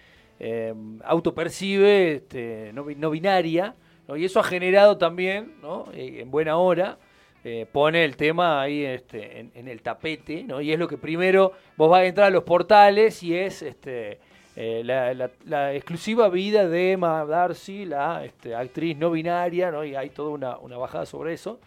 autopercibe 1.04 2.14
este, 2.14 2.72
no, 2.74 2.86
no 2.98 3.10
binaria, 3.12 3.76
y 4.18 4.26
eso 4.26 4.40
ha 4.40 4.44
generado 4.44 4.98
también, 4.98 5.54
¿no? 5.62 5.88
Eh, 5.94 6.22
en 6.22 6.32
buena 6.32 6.58
hora, 6.58 6.98
eh, 7.44 7.66
pone 7.72 8.06
el 8.06 8.18
tema 8.18 8.62
ahí 8.62 8.86
este, 8.86 9.40
en, 9.56 9.68
el 9.68 9.82
tapete, 9.82 10.44
¿no? 10.44 10.62
y 10.62 10.72
es 10.72 10.78
lo 10.78 10.88
que 10.88 11.00
primero 11.00 11.54
vos 11.76 11.90
vas 11.90 12.02
a 12.02 12.06
entrar 12.06 12.28
a 12.28 12.30
los 12.30 12.44
portales 12.44 13.24
y 13.24 13.36
es 13.36 13.64
este, 13.64 14.20
eh, 14.56 14.84
la, 14.84 15.74
exclusiva 15.74 16.30
vida 16.30 16.68
de 16.68 16.92
Emma 16.92 17.26
Darcy, 17.26 17.86
la 17.86 18.24
este, 18.24 18.54
actriz 18.54 18.96
no 18.96 19.10
binaria, 19.10 19.72
¿no? 19.72 19.84
y 19.84 19.96
hay 19.96 20.12
toda 20.12 20.30
una, 20.60 20.78
bajada 20.78 21.08
sobre 21.08 21.34
eso. 21.34 21.60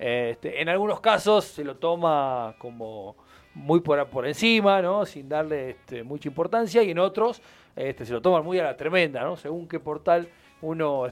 Este, 0.00 0.60
en 0.60 0.68
algunos 0.68 1.00
casos 1.00 1.44
se 1.44 1.62
lo 1.62 1.76
toma 1.76 2.56
como 2.58 3.14
muy 3.54 3.78
por, 3.78 4.26
encima, 4.26 4.82
¿no? 4.82 5.06
sin 5.06 5.28
darle 5.28 5.70
este, 5.70 6.02
mucha 6.02 6.28
importancia, 6.28 6.82
y 6.82 6.90
en 6.90 6.98
otros 6.98 7.40
este, 7.76 8.04
se 8.04 8.12
lo 8.12 8.20
toman 8.20 8.44
muy 8.44 8.58
a 8.58 8.64
la 8.64 8.76
tremenda, 8.76 9.22
¿no? 9.22 9.36
según 9.36 9.68
qué 9.68 9.78
portal 9.78 10.28
uno 10.60 11.06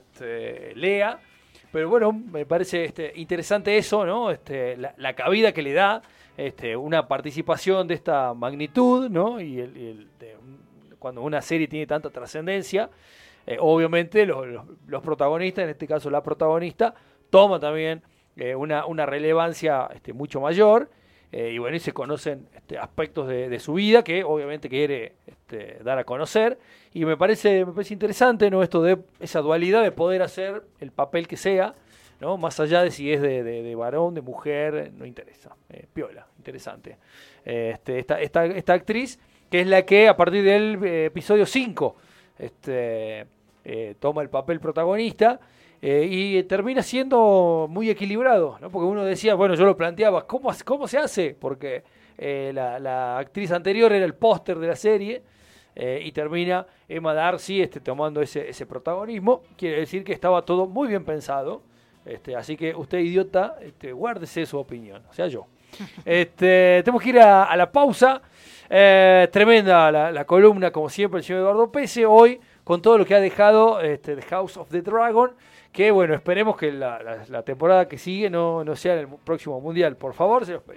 lea. 0.75 1.21
Pero 1.71 1.89
bueno, 1.91 2.13
me 2.13 2.47
parece 2.47 2.85
este, 2.85 3.13
interesante 3.17 3.77
eso, 3.77 4.07
¿no? 4.07 4.31
Este, 4.31 4.77
la, 4.77 5.15
cabida 5.15 5.53
que 5.53 5.63
le 5.63 5.75
da 5.75 6.03
este, 6.37 6.77
una 6.77 7.07
participación 7.07 7.87
de 7.87 7.95
esta 7.95 8.33
magnitud, 8.33 9.11
¿no? 9.11 9.41
Y, 9.41 9.61
el, 9.61 10.09
cuando 10.99 11.23
una 11.23 11.43
serie 11.43 11.69
tiene 11.69 11.87
tanta 11.87 12.11
trascendencia, 12.11 12.91
eh, 13.47 13.57
obviamente 13.61 14.27
los, 14.27 15.03
protagonistas, 15.03 15.65
en 15.65 15.71
este 15.71 15.87
caso 15.87 16.11
la 16.11 16.23
protagonista, 16.23 16.95
toma 17.31 17.61
también 17.61 18.03
eh, 18.37 18.55
una, 18.55 18.87
una, 18.87 19.07
relevancia 19.07 19.89
este, 19.95 20.13
mucho 20.13 20.41
mayor. 20.41 20.91
Eh, 21.31 21.51
y 21.53 21.59
bueno, 21.59 21.77
y 21.77 21.81
se 21.81 21.93
conocen 21.93 22.49
este, 22.55 22.79
aspectos 22.79 23.29
de, 23.29 23.59
su 23.59 23.75
vida 23.75 24.03
que 24.03 24.25
obviamente 24.25 24.69
quiere 24.69 25.15
este, 25.27 25.79
dar 25.85 25.99
a 25.99 26.05
conocer. 26.05 26.59
Y 26.95 27.05
me 27.05 27.17
parece, 27.17 27.67
me 27.67 27.73
parece 27.73 27.95
interesante 27.95 28.51
¿no? 28.51 28.63
esto 28.63 28.83
de 28.83 28.99
esa 29.21 29.41
dualidad 29.41 29.83
de 29.83 29.93
poder 29.93 30.23
hacer 30.23 30.63
el 30.81 30.91
papel 30.91 31.29
que 31.29 31.37
sea, 31.37 31.75
¿no? 32.21 32.39
más 32.39 32.59
allá 32.61 32.83
de 32.83 32.91
si 32.91 33.13
es 33.13 33.21
de, 33.21 33.75
varón, 33.75 34.15
de 34.15 34.23
mujer, 34.23 34.91
no 34.97 35.05
interesa. 35.05 35.55
Eh, 35.69 35.87
piola, 35.93 36.27
interesante. 36.39 36.97
este, 37.45 37.99
esta, 37.99 38.21
esta, 38.21 38.47
esta, 38.47 38.73
actriz, 38.73 39.19
que 39.51 39.61
es 39.61 39.67
la 39.67 39.83
que 39.83 40.09
a 40.09 40.17
partir 40.17 40.45
del 40.45 40.83
eh, 40.83 41.05
episodio 41.07 41.45
5 41.45 41.97
este, 42.39 43.27
toma 44.01 44.23
el 44.23 44.31
papel 44.31 44.61
protagonista. 44.61 45.41
Eh, 45.81 46.09
y 46.11 46.43
termina 46.45 46.83
siendo 46.83 47.69
muy 47.71 47.89
equilibrado, 47.89 48.59
¿no? 48.61 48.69
porque 48.69 48.87
uno 48.87 49.05
decía, 49.05 49.37
bueno, 49.37 49.55
yo 49.55 49.65
lo 49.65 49.77
planteaba, 49.77 50.27
¿cómo, 50.27 50.51
cómo 50.65 50.89
se 50.89 50.99
hace? 50.99 51.37
Porque 51.39 51.85
eh, 52.17 52.51
la, 52.53 53.19
actriz 53.19 53.53
anterior 53.53 53.93
era 53.93 54.05
el 54.05 54.15
póster 54.15 54.59
de 54.59 54.67
la 54.67 54.75
serie 54.75 55.23
eh, 55.77 56.03
y 56.05 56.11
termina 56.11 56.67
Emma 56.89 57.15
Darcy 57.15 57.63
este, 57.63 57.79
tomando 57.79 58.21
ese, 58.21 58.49
ese 58.49 58.67
protagonismo. 58.67 59.43
Quiere 59.57 59.79
decir 59.79 60.03
que 60.03 60.13
estaba 60.13 60.43
todo 60.43 60.67
muy 60.67 60.89
bien 60.89 61.05
pensado. 61.05 61.63
Este, 62.05 62.35
así 62.35 62.57
que 62.57 62.75
usted, 62.75 62.99
idiota, 62.99 63.57
este, 63.61 63.93
guárdese 63.93 64.47
su 64.47 64.59
opinión, 64.59 65.03
o 65.09 65.13
sea, 65.13 65.29
yo. 65.29 65.47
Este, 66.05 66.83
tenemos 66.83 67.03
que 67.03 67.11
ir 67.11 67.21
a, 67.21 67.55
la 67.55 67.71
pausa. 67.71 68.21
tremenda 68.69 69.93
la, 69.93 70.11
la, 70.11 70.25
columna, 70.25 70.73
como 70.73 70.89
siempre, 70.89 71.19
el 71.19 71.25
señor 71.25 71.43
Eduardo 71.43 71.71
Pese. 71.71 72.05
Hoy, 72.07 72.41
con 72.65 72.83
todo 72.83 72.99
lo 72.99 73.05
que 73.05 73.15
ha 73.15 73.21
dejado 73.21 73.81
este, 73.81 74.17
The 74.17 74.23
House 74.23 74.57
of 74.57 74.71
the 74.71 74.81
Dragon 74.81 75.31
que 75.73 75.91
bueno, 75.91 76.15
esperemos 76.15 76.57
que 76.57 76.73
la, 76.73 77.43
temporada 77.45 77.89
que 77.89 77.99
sigue 77.99 78.31
no, 78.31 78.65
no 78.65 78.75
sea 78.77 78.95
en 78.95 79.01
el 79.01 79.09
próximo 79.25 79.61
mundial. 79.61 79.97
Por 79.97 80.15
favor, 80.15 80.45
se 80.45 80.53
los 80.55 80.63